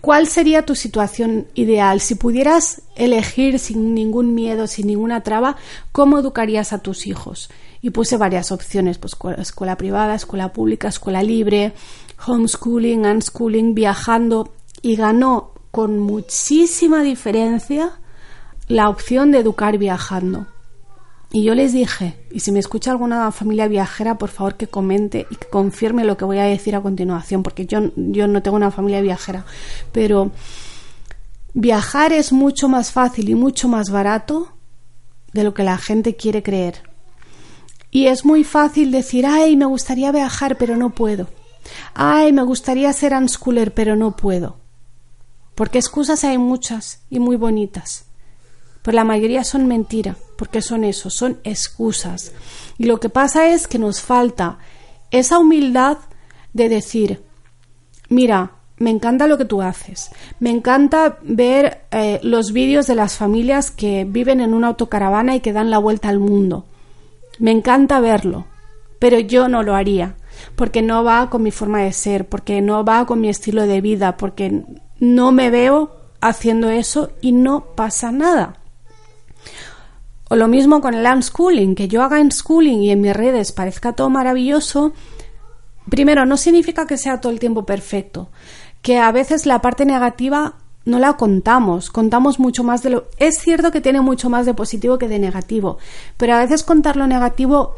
¿cuál 0.00 0.26
sería 0.26 0.64
tu 0.64 0.74
situación 0.74 1.46
ideal? 1.54 2.00
Si 2.00 2.16
pudieras 2.16 2.82
elegir 2.96 3.58
sin 3.58 3.94
ningún 3.94 4.34
miedo, 4.34 4.66
sin 4.66 4.88
ninguna 4.88 5.22
traba, 5.22 5.56
¿cómo 5.92 6.18
educarías 6.18 6.72
a 6.72 6.78
tus 6.78 7.06
hijos? 7.06 7.48
Y 7.80 7.90
puse 7.90 8.16
varias 8.16 8.50
opciones, 8.50 8.98
pues 8.98 9.14
escuela 9.38 9.76
privada, 9.76 10.14
escuela 10.14 10.52
pública, 10.52 10.88
escuela 10.88 11.22
libre, 11.22 11.74
homeschooling, 12.26 13.04
unschooling, 13.04 13.74
viajando, 13.74 14.54
y 14.80 14.96
ganó 14.96 15.53
con 15.74 15.98
muchísima 15.98 17.02
diferencia 17.02 17.90
la 18.68 18.88
opción 18.88 19.32
de 19.32 19.40
educar 19.40 19.76
viajando. 19.76 20.46
Y 21.32 21.42
yo 21.42 21.56
les 21.56 21.72
dije, 21.72 22.16
y 22.30 22.38
si 22.38 22.52
me 22.52 22.60
escucha 22.60 22.92
alguna 22.92 23.32
familia 23.32 23.66
viajera, 23.66 24.16
por 24.16 24.28
favor 24.30 24.54
que 24.54 24.68
comente 24.68 25.26
y 25.28 25.34
que 25.34 25.48
confirme 25.48 26.04
lo 26.04 26.16
que 26.16 26.24
voy 26.24 26.38
a 26.38 26.44
decir 26.44 26.76
a 26.76 26.80
continuación, 26.80 27.42
porque 27.42 27.66
yo, 27.66 27.90
yo 27.96 28.28
no 28.28 28.40
tengo 28.40 28.56
una 28.56 28.70
familia 28.70 29.00
viajera, 29.00 29.46
pero 29.90 30.30
viajar 31.54 32.12
es 32.12 32.32
mucho 32.32 32.68
más 32.68 32.92
fácil 32.92 33.28
y 33.28 33.34
mucho 33.34 33.66
más 33.66 33.90
barato 33.90 34.52
de 35.32 35.42
lo 35.42 35.54
que 35.54 35.64
la 35.64 35.76
gente 35.76 36.14
quiere 36.14 36.44
creer. 36.44 36.82
Y 37.90 38.06
es 38.06 38.24
muy 38.24 38.44
fácil 38.44 38.92
decir, 38.92 39.26
ay, 39.26 39.56
me 39.56 39.66
gustaría 39.66 40.12
viajar, 40.12 40.56
pero 40.56 40.76
no 40.76 40.90
puedo. 40.90 41.26
Ay, 41.94 42.32
me 42.32 42.44
gustaría 42.44 42.92
ser 42.92 43.12
unschooler, 43.12 43.74
pero 43.74 43.96
no 43.96 44.14
puedo. 44.14 44.62
Porque 45.54 45.78
excusas 45.78 46.24
hay 46.24 46.38
muchas 46.38 47.02
y 47.10 47.20
muy 47.20 47.36
bonitas. 47.36 48.06
Pero 48.82 48.96
la 48.96 49.04
mayoría 49.04 49.44
son 49.44 49.66
mentira, 49.66 50.16
porque 50.36 50.60
son 50.60 50.84
eso, 50.84 51.10
son 51.10 51.38
excusas. 51.44 52.32
Y 52.76 52.84
lo 52.84 53.00
que 53.00 53.08
pasa 53.08 53.48
es 53.48 53.66
que 53.66 53.78
nos 53.78 54.02
falta 54.02 54.58
esa 55.10 55.38
humildad 55.38 55.98
de 56.52 56.68
decir, 56.68 57.22
mira, 58.08 58.52
me 58.76 58.90
encanta 58.90 59.26
lo 59.26 59.38
que 59.38 59.44
tú 59.44 59.62
haces. 59.62 60.10
Me 60.40 60.50
encanta 60.50 61.18
ver 61.22 61.86
eh, 61.90 62.20
los 62.22 62.52
vídeos 62.52 62.86
de 62.86 62.94
las 62.94 63.16
familias 63.16 63.70
que 63.70 64.04
viven 64.04 64.40
en 64.40 64.52
una 64.52 64.68
autocaravana 64.68 65.36
y 65.36 65.40
que 65.40 65.52
dan 65.52 65.70
la 65.70 65.78
vuelta 65.78 66.08
al 66.08 66.18
mundo. 66.18 66.66
Me 67.38 67.52
encanta 67.52 68.00
verlo, 68.00 68.46
pero 68.98 69.18
yo 69.18 69.48
no 69.48 69.62
lo 69.62 69.74
haría, 69.74 70.16
porque 70.56 70.82
no 70.82 71.04
va 71.04 71.30
con 71.30 71.42
mi 71.42 71.50
forma 71.50 71.82
de 71.82 71.92
ser, 71.92 72.28
porque 72.28 72.60
no 72.60 72.84
va 72.84 73.06
con 73.06 73.20
mi 73.20 73.28
estilo 73.28 73.66
de 73.66 73.80
vida, 73.80 74.16
porque 74.16 74.64
no 75.04 75.32
me 75.32 75.50
veo 75.50 75.96
haciendo 76.20 76.70
eso 76.70 77.10
y 77.20 77.32
no 77.32 77.74
pasa 77.76 78.10
nada. 78.10 78.60
O 80.28 80.36
lo 80.36 80.48
mismo 80.48 80.80
con 80.80 80.94
el 80.94 81.06
unschooling, 81.06 81.74
que 81.74 81.86
yo 81.86 82.02
haga 82.02 82.20
unschooling 82.20 82.82
y 82.82 82.90
en 82.90 83.02
mis 83.02 83.14
redes 83.14 83.52
parezca 83.52 83.92
todo 83.92 84.08
maravilloso, 84.08 84.92
primero 85.88 86.24
no 86.24 86.36
significa 86.36 86.86
que 86.86 86.96
sea 86.96 87.20
todo 87.20 87.30
el 87.30 87.38
tiempo 87.38 87.66
perfecto, 87.66 88.30
que 88.80 88.98
a 88.98 89.12
veces 89.12 89.46
la 89.46 89.60
parte 89.60 89.84
negativa 89.84 90.54
no 90.86 90.98
la 90.98 91.16
contamos, 91.16 91.90
contamos 91.90 92.38
mucho 92.38 92.64
más 92.64 92.82
de 92.82 92.90
lo... 92.90 93.04
Es 93.18 93.38
cierto 93.38 93.70
que 93.70 93.80
tiene 93.80 94.00
mucho 94.00 94.30
más 94.30 94.46
de 94.46 94.54
positivo 94.54 94.98
que 94.98 95.08
de 95.08 95.18
negativo, 95.18 95.78
pero 96.16 96.34
a 96.34 96.40
veces 96.40 96.62
contar 96.62 96.96
lo 96.96 97.06
negativo 97.06 97.76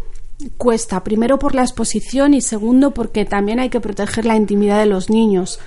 cuesta, 0.57 1.03
primero 1.03 1.39
por 1.39 1.55
la 1.55 1.63
exposición 1.63 2.35
y 2.35 2.41
segundo 2.41 2.93
porque 2.93 3.25
también 3.25 3.59
hay 3.59 3.71
que 3.71 3.81
proteger 3.81 4.25
la 4.25 4.37
intimidad 4.37 4.79
de 4.79 4.87
los 4.87 5.11
niños. 5.11 5.59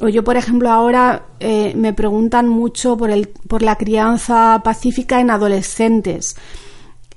O 0.00 0.08
yo, 0.08 0.24
por 0.24 0.36
ejemplo, 0.36 0.70
ahora 0.70 1.26
eh, 1.40 1.72
me 1.76 1.92
preguntan 1.92 2.48
mucho 2.48 2.96
por, 2.96 3.10
el, 3.10 3.28
por 3.28 3.62
la 3.62 3.76
crianza 3.76 4.60
pacífica 4.64 5.20
en 5.20 5.30
adolescentes. 5.30 6.36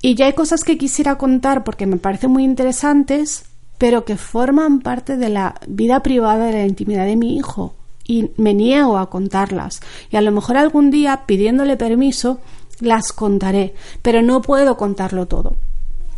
Y 0.00 0.14
ya 0.14 0.26
hay 0.26 0.32
cosas 0.34 0.62
que 0.62 0.78
quisiera 0.78 1.18
contar 1.18 1.64
porque 1.64 1.86
me 1.86 1.96
parecen 1.96 2.30
muy 2.30 2.44
interesantes, 2.44 3.44
pero 3.78 4.04
que 4.04 4.16
forman 4.16 4.80
parte 4.80 5.16
de 5.16 5.28
la 5.28 5.54
vida 5.66 6.02
privada 6.02 6.46
de 6.46 6.52
la 6.52 6.66
intimidad 6.66 7.04
de 7.04 7.16
mi 7.16 7.36
hijo 7.36 7.74
y 8.06 8.30
me 8.36 8.54
niego 8.54 8.98
a 8.98 9.10
contarlas. 9.10 9.80
Y 10.10 10.16
a 10.16 10.20
lo 10.20 10.32
mejor 10.32 10.56
algún 10.56 10.90
día, 10.90 11.24
pidiéndole 11.26 11.76
permiso, 11.76 12.40
las 12.80 13.12
contaré, 13.12 13.74
pero 14.02 14.22
no 14.22 14.40
puedo 14.40 14.76
contarlo 14.76 15.26
todo. 15.26 15.56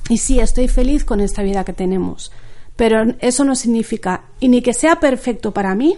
Y 0.08 0.18
sí, 0.18 0.40
estoy 0.40 0.68
feliz 0.68 1.04
con 1.04 1.20
esta 1.20 1.42
vida 1.42 1.64
que 1.64 1.72
tenemos, 1.72 2.32
pero 2.76 3.14
eso 3.20 3.44
no 3.44 3.54
significa 3.54 4.24
y 4.40 4.48
ni 4.48 4.62
que 4.62 4.74
sea 4.74 5.00
perfecto 5.00 5.52
para 5.52 5.74
mí, 5.74 5.96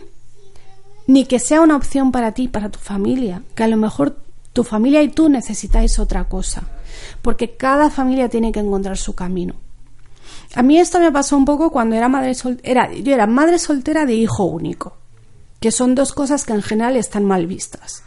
ni 1.12 1.26
que 1.26 1.38
sea 1.38 1.60
una 1.60 1.76
opción 1.76 2.10
para 2.10 2.32
ti, 2.32 2.48
para 2.48 2.70
tu 2.70 2.78
familia, 2.78 3.42
que 3.54 3.62
a 3.62 3.68
lo 3.68 3.76
mejor 3.76 4.16
tu 4.54 4.64
familia 4.64 5.02
y 5.02 5.08
tú 5.08 5.28
necesitáis 5.28 5.98
otra 5.98 6.24
cosa, 6.24 6.62
porque 7.20 7.54
cada 7.54 7.90
familia 7.90 8.30
tiene 8.30 8.50
que 8.50 8.60
encontrar 8.60 8.96
su 8.96 9.14
camino. 9.14 9.54
A 10.54 10.62
mí 10.62 10.78
esto 10.78 11.00
me 11.00 11.12
pasó 11.12 11.36
un 11.36 11.44
poco 11.44 11.70
cuando 11.70 11.96
era 11.96 12.08
madre 12.08 12.32
soltera, 12.34 12.90
yo 12.94 13.12
era 13.12 13.26
madre 13.26 13.58
soltera 13.58 14.06
de 14.06 14.14
hijo 14.14 14.44
único 14.44 14.96
que 15.60 15.70
son 15.70 15.94
dos 15.94 16.12
cosas 16.12 16.46
que 16.46 16.54
en 16.54 16.62
general 16.62 16.96
están 16.96 17.26
mal 17.26 17.46
vistas. 17.46 18.04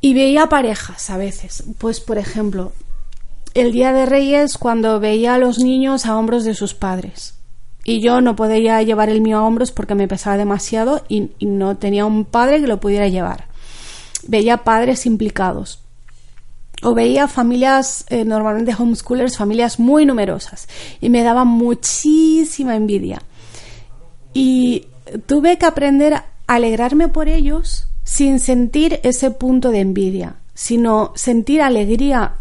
Y 0.00 0.14
veía 0.14 0.48
parejas 0.48 1.10
a 1.10 1.16
veces, 1.16 1.64
pues 1.78 1.98
por 1.98 2.16
ejemplo, 2.16 2.70
el 3.54 3.72
Día 3.72 3.92
de 3.92 4.06
Reyes 4.06 4.56
cuando 4.56 5.00
veía 5.00 5.34
a 5.34 5.38
los 5.38 5.58
niños 5.58 6.06
a 6.06 6.16
hombros 6.16 6.44
de 6.44 6.54
sus 6.54 6.74
padres. 6.74 7.34
Y 7.88 8.00
yo 8.00 8.20
no 8.20 8.36
podía 8.36 8.82
llevar 8.82 9.08
el 9.08 9.22
mío 9.22 9.38
a 9.38 9.44
hombros 9.44 9.72
porque 9.72 9.94
me 9.94 10.08
pesaba 10.08 10.36
demasiado 10.36 11.02
y, 11.08 11.30
no 11.40 11.78
tenía 11.78 12.04
un 12.04 12.26
padre 12.26 12.60
que 12.60 12.66
lo 12.66 12.80
pudiera 12.80 13.08
llevar. 13.08 13.46
Veía 14.26 14.58
padres 14.58 15.06
implicados. 15.06 15.80
O 16.82 16.92
veía 16.92 17.28
familias, 17.28 18.04
eh, 18.10 18.26
normalmente 18.26 18.76
homeschoolers, 18.78 19.38
familias 19.38 19.78
muy 19.78 20.04
numerosas. 20.04 20.68
Y 21.00 21.08
me 21.08 21.22
daba 21.22 21.44
muchísima 21.46 22.76
envidia. 22.76 23.22
Y 24.34 24.84
tuve 25.24 25.56
que 25.56 25.64
aprender 25.64 26.24
alegrarme 26.46 27.08
por 27.08 27.26
ellos 27.26 27.86
sin 28.04 28.38
sentir 28.38 29.00
ese 29.02 29.30
punto 29.30 29.70
de 29.70 29.80
envidia, 29.80 30.34
sino 30.52 31.12
sentir 31.14 31.62
alegría 31.62 32.34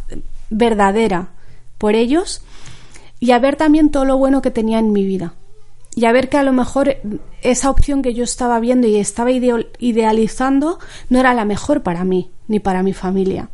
verdadera 0.50 1.30
por 1.78 1.96
ellos 1.96 2.42
y 3.20 3.32
a 3.32 3.40
ver 3.40 3.56
también 3.56 3.90
todo 3.90 4.06
lo 4.06 4.18
bueno 4.18 4.42
que 4.42 4.52
tenía 4.52 4.80
en 4.80 4.92
mi 4.92 5.06
vida. 5.06 5.34
Y 5.96 6.06
a 6.06 6.12
ver 6.12 6.30
que 6.30 6.38
a 6.38 6.44
lo 6.44 6.54
mejor 6.54 6.98
esa 7.42 7.72
opción 7.72 8.04
que 8.04 8.14
yo 8.14 8.24
estaba 8.24 8.60
viendo 8.60 8.88
y 8.88 8.98
estaba 8.98 9.32
idealizando 9.32 10.78
no 11.10 11.20
era 11.20 11.34
la 11.34 11.44
mejor 11.44 11.82
para 11.82 12.04
mí 12.04 12.30
ni 12.48 12.60
para 12.60 12.84
mi 12.84 12.94
familia. 12.94 13.50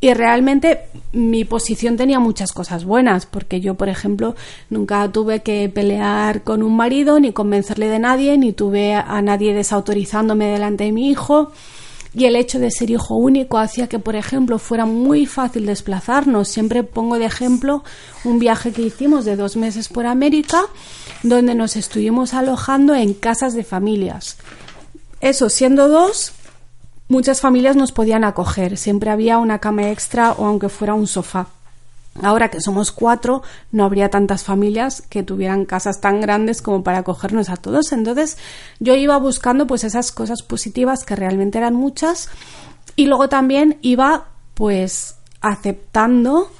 Y 0.00 0.14
realmente 0.14 0.82
mi 1.12 1.44
posición 1.44 1.96
tenía 1.96 2.20
muchas 2.20 2.52
cosas 2.52 2.84
buenas, 2.84 3.26
porque 3.26 3.60
yo, 3.60 3.74
por 3.74 3.88
ejemplo, 3.88 4.36
nunca 4.70 5.10
tuve 5.10 5.42
que 5.42 5.68
pelear 5.68 6.44
con 6.44 6.62
un 6.62 6.76
marido, 6.76 7.18
ni 7.18 7.32
convencerle 7.32 7.88
de 7.88 7.98
nadie, 7.98 8.38
ni 8.38 8.52
tuve 8.52 8.94
a 8.94 9.20
nadie 9.22 9.54
desautorizándome 9.54 10.46
delante 10.46 10.84
de 10.84 10.92
mi 10.92 11.10
hijo. 11.10 11.50
Y 12.14 12.24
el 12.24 12.36
hecho 12.36 12.58
de 12.58 12.70
ser 12.70 12.90
hijo 12.90 13.16
único 13.16 13.58
hacía 13.58 13.86
que, 13.86 13.98
por 13.98 14.16
ejemplo, 14.16 14.58
fuera 14.58 14.86
muy 14.86 15.26
fácil 15.26 15.66
desplazarnos. 15.66 16.48
Siempre 16.48 16.82
pongo 16.82 17.18
de 17.18 17.26
ejemplo 17.26 17.84
un 18.24 18.38
viaje 18.38 18.72
que 18.72 18.82
hicimos 18.82 19.24
de 19.24 19.36
dos 19.36 19.56
meses 19.56 19.88
por 19.88 20.06
América, 20.06 20.62
donde 21.22 21.54
nos 21.54 21.76
estuvimos 21.76 22.34
alojando 22.34 22.94
en 22.94 23.12
casas 23.14 23.54
de 23.54 23.64
familias. 23.64 24.36
Eso, 25.20 25.50
siendo 25.50 25.88
dos, 25.88 26.32
muchas 27.08 27.40
familias 27.40 27.76
nos 27.76 27.92
podían 27.92 28.24
acoger, 28.24 28.76
siempre 28.76 29.10
había 29.10 29.38
una 29.38 29.58
cama 29.58 29.90
extra 29.90 30.32
o 30.32 30.46
aunque 30.46 30.68
fuera 30.68 30.94
un 30.94 31.06
sofá. 31.06 31.48
Ahora 32.22 32.50
que 32.50 32.60
somos 32.60 32.90
cuatro, 32.92 33.42
no 33.70 33.84
habría 33.84 34.10
tantas 34.10 34.42
familias 34.42 35.02
que 35.02 35.22
tuvieran 35.22 35.64
casas 35.64 36.00
tan 36.00 36.20
grandes 36.20 36.62
como 36.62 36.82
para 36.82 36.98
acogernos 36.98 37.48
a 37.48 37.56
todos. 37.56 37.92
Entonces, 37.92 38.38
yo 38.80 38.94
iba 38.94 39.16
buscando 39.18 39.66
pues 39.66 39.84
esas 39.84 40.12
cosas 40.12 40.42
positivas 40.42 41.04
que 41.04 41.16
realmente 41.16 41.58
eran 41.58 41.74
muchas 41.74 42.28
y 42.96 43.06
luego 43.06 43.28
también 43.28 43.78
iba 43.82 44.28
pues 44.54 45.16
aceptando 45.40 46.50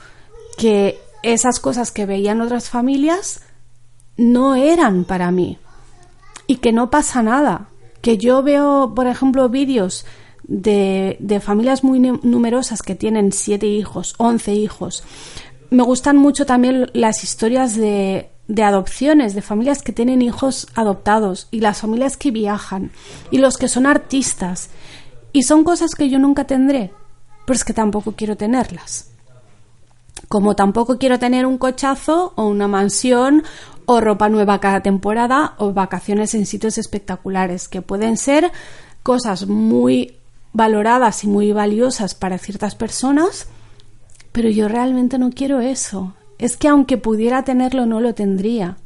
que 0.57 1.01
esas 1.23 1.59
cosas 1.59 1.90
que 1.90 2.07
veían 2.07 2.40
otras 2.40 2.68
familias 2.68 3.42
no 4.16 4.55
eran 4.55 5.05
para 5.05 5.31
mí 5.31 5.59
y 6.47 6.57
que 6.57 6.73
no 6.73 6.90
pasa 6.90 7.23
nada. 7.23 7.68
Que 8.01 8.16
yo 8.16 8.44
veo, 8.44 8.92
por 8.94 9.09
ejemplo, 9.09 9.49
vídeos 9.49 10.05
de, 10.49 11.40
familias 11.42 11.85
muy 11.85 12.01
numerosas 12.01 12.83
que 12.83 12.94
tienen 12.94 13.33
siete 13.33 13.66
hijos, 13.66 14.14
once 14.18 14.55
hijos. 14.55 15.05
Me 15.70 15.83
gustan 15.83 16.16
mucho 16.16 16.46
también 16.46 16.90
las 16.94 17.22
historias 17.24 17.76
de, 17.76 18.31
de 18.48 18.62
adopciones, 18.62 19.35
de 19.35 19.42
familias 19.42 19.83
que 19.83 19.92
tienen 19.92 20.22
hijos 20.22 20.66
adoptados 20.74 21.48
y 21.50 21.61
las 21.61 21.81
familias 21.81 22.16
que 22.16 22.31
viajan 22.31 22.90
y 23.31 23.38
los 23.38 23.59
que 23.59 23.68
son 23.68 23.87
artistas. 23.87 24.70
Y 25.33 25.42
son 25.42 25.64
cosas 25.64 25.94
que 25.94 26.09
yo 26.09 26.18
nunca 26.18 26.44
tendré, 26.44 26.90
pero 27.46 27.57
es 27.57 27.64
que 27.64 27.74
tampoco 27.74 28.12
quiero 28.12 28.37
tenerlas. 28.37 29.11
Como 30.28 30.57
tampoco 30.57 30.98
quiero 30.98 31.18
tener 31.18 31.46
un 31.46 31.59
cochazo 31.59 32.33
o 32.37 32.46
una 32.46 32.66
mansión 32.66 33.44
o 33.85 34.00
ropa 34.00 34.28
nueva 34.28 34.61
cada 34.61 34.81
temporada 34.81 35.54
o 35.59 35.72
vacaciones 35.72 36.35
en 36.35 36.46
sitios 36.46 36.78
espectaculares, 36.78 37.68
que 37.68 37.83
pueden 37.83 38.16
ser 38.16 38.50
cosas 39.02 39.46
muy 39.46 40.16
valoradas 40.52 41.24
y 41.24 41.28
muy 41.28 41.52
valiosas 41.52 42.14
para 42.14 42.38
ciertas 42.38 42.74
personas, 42.74 43.46
pero 44.33 44.49
yo 44.49 44.69
realmente 44.69 45.19
no 45.19 45.31
quiero 45.31 45.61
eso. 45.61 46.14
Es 46.38 46.57
que 46.57 46.69
aunque 46.69 46.97
pudiera 46.97 47.43
tenerlo, 47.45 47.87
no 47.87 48.01
lo 48.01 48.14
tendría. 48.14 48.77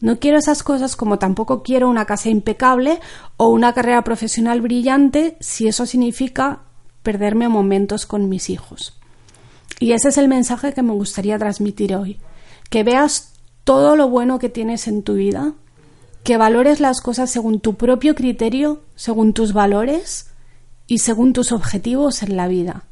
No 0.00 0.18
quiero 0.18 0.38
esas 0.38 0.62
cosas 0.62 0.96
como 0.96 1.18
tampoco 1.18 1.62
quiero 1.62 1.88
una 1.88 2.06
casa 2.06 2.28
impecable 2.28 3.00
o 3.36 3.48
una 3.48 3.72
carrera 3.72 4.02
profesional 4.02 4.60
brillante 4.60 5.36
si 5.40 5.68
eso 5.68 5.86
significa 5.86 6.60
perderme 7.02 7.48
momentos 7.48 8.06
con 8.06 8.28
mis 8.28 8.50
hijos. 8.50 8.98
Y 9.80 9.92
ese 9.92 10.08
es 10.08 10.18
el 10.18 10.28
mensaje 10.28 10.72
que 10.72 10.82
me 10.82 10.92
gustaría 10.92 11.38
transmitir 11.38 11.94
hoy. 11.94 12.20
Que 12.70 12.84
veas 12.84 13.34
todo 13.64 13.96
lo 13.96 14.08
bueno 14.08 14.38
que 14.38 14.48
tienes 14.48 14.88
en 14.88 15.02
tu 15.02 15.14
vida, 15.14 15.54
que 16.24 16.36
valores 16.36 16.80
las 16.80 17.00
cosas 17.00 17.30
según 17.30 17.60
tu 17.60 17.74
propio 17.74 18.14
criterio, 18.14 18.82
según 18.94 19.32
tus 19.32 19.52
valores, 19.52 20.32
y 20.86 20.98
según 20.98 21.32
tus 21.32 21.52
objetivos 21.52 22.22
en 22.22 22.36
la 22.36 22.48
vida. 22.48 22.84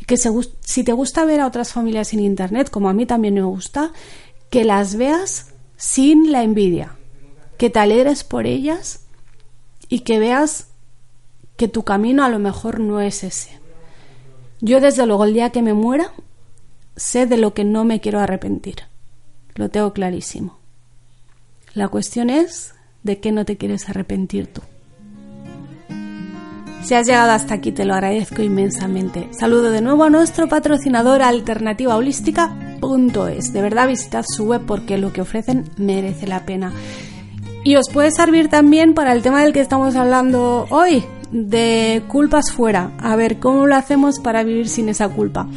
Y 0.00 0.04
que 0.04 0.16
si 0.16 0.84
te 0.84 0.92
gusta 0.92 1.24
ver 1.24 1.40
a 1.40 1.46
otras 1.46 1.72
familias 1.72 2.12
en 2.12 2.20
Internet, 2.20 2.70
como 2.70 2.88
a 2.88 2.94
mí 2.94 3.06
también 3.06 3.34
me 3.34 3.42
gusta, 3.42 3.92
que 4.50 4.64
las 4.64 4.96
veas 4.96 5.52
sin 5.76 6.32
la 6.32 6.42
envidia, 6.42 6.96
que 7.56 7.70
te 7.70 7.78
alegres 7.78 8.24
por 8.24 8.46
ellas 8.46 9.04
y 9.88 10.00
que 10.00 10.18
veas 10.18 10.68
que 11.56 11.68
tu 11.68 11.82
camino 11.82 12.24
a 12.24 12.28
lo 12.28 12.38
mejor 12.38 12.80
no 12.80 13.00
es 13.00 13.24
ese. 13.24 13.58
Yo 14.60 14.80
desde 14.80 15.06
luego 15.06 15.24
el 15.24 15.34
día 15.34 15.50
que 15.50 15.62
me 15.62 15.74
muera 15.74 16.12
sé 16.96 17.26
de 17.26 17.36
lo 17.36 17.54
que 17.54 17.64
no 17.64 17.84
me 17.84 18.00
quiero 18.00 18.20
arrepentir. 18.20 18.84
Lo 19.54 19.68
tengo 19.68 19.92
clarísimo. 19.92 20.58
La 21.74 21.88
cuestión 21.88 22.30
es 22.30 22.74
de 23.02 23.20
qué 23.20 23.32
no 23.32 23.44
te 23.44 23.56
quieres 23.56 23.88
arrepentir 23.88 24.46
tú. 24.52 24.62
Si 26.82 26.94
has 26.94 27.06
llegado 27.06 27.32
hasta 27.32 27.54
aquí 27.54 27.72
te 27.72 27.84
lo 27.84 27.94
agradezco 27.94 28.42
inmensamente. 28.42 29.28
Saludo 29.32 29.70
de 29.70 29.80
nuevo 29.80 30.04
a 30.04 30.10
nuestro 30.10 30.48
patrocinador 30.48 31.22
alternativaholística.es. 31.22 33.52
De 33.52 33.62
verdad 33.62 33.88
visitad 33.88 34.24
su 34.26 34.44
web 34.44 34.62
porque 34.66 34.96
lo 34.96 35.12
que 35.12 35.20
ofrecen 35.20 35.64
merece 35.76 36.26
la 36.26 36.46
pena. 36.46 36.72
Y 37.64 37.76
os 37.76 37.90
puede 37.90 38.10
servir 38.10 38.48
también 38.48 38.94
para 38.94 39.12
el 39.12 39.22
tema 39.22 39.42
del 39.42 39.52
que 39.52 39.60
estamos 39.60 39.96
hablando 39.96 40.66
hoy, 40.70 41.04
de 41.32 42.02
culpas 42.08 42.52
fuera. 42.52 42.92
A 42.98 43.16
ver 43.16 43.38
cómo 43.38 43.66
lo 43.66 43.74
hacemos 43.74 44.20
para 44.20 44.44
vivir 44.44 44.68
sin 44.68 44.88
esa 44.88 45.08
culpa. 45.08 45.48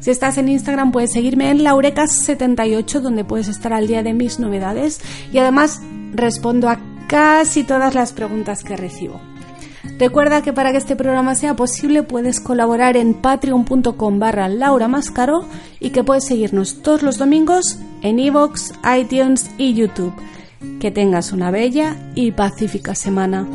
Si 0.00 0.10
estás 0.10 0.38
en 0.38 0.48
Instagram 0.48 0.90
puedes 0.90 1.12
seguirme 1.12 1.50
en 1.50 1.60
laurecas78 1.60 3.00
donde 3.00 3.24
puedes 3.24 3.46
estar 3.46 3.72
al 3.72 3.86
día 3.86 4.02
de 4.02 4.14
mis 4.14 4.40
novedades 4.40 5.00
y 5.32 5.38
además 5.38 5.80
respondo 6.12 6.68
a 6.68 6.80
casi 7.06 7.62
todas 7.62 7.94
las 7.94 8.12
preguntas 8.12 8.64
que 8.64 8.76
recibo. 8.76 9.20
Recuerda 9.98 10.42
que 10.42 10.52
para 10.52 10.72
que 10.72 10.78
este 10.78 10.96
programa 10.96 11.34
sea 11.34 11.54
posible 11.54 12.02
puedes 12.02 12.40
colaborar 12.40 12.96
en 12.96 13.14
patreon.com 13.14 14.18
barra 14.18 14.48
Laura 14.48 14.88
Mascaro 14.88 15.44
y 15.80 15.90
que 15.90 16.02
puedes 16.04 16.26
seguirnos 16.26 16.82
todos 16.82 17.02
los 17.02 17.18
domingos 17.18 17.78
en 18.02 18.18
iVoox, 18.18 18.72
iTunes 18.98 19.50
y 19.58 19.74
YouTube. 19.74 20.14
Que 20.80 20.90
tengas 20.90 21.32
una 21.32 21.50
bella 21.50 21.96
y 22.14 22.32
pacífica 22.32 22.94
semana. 22.94 23.46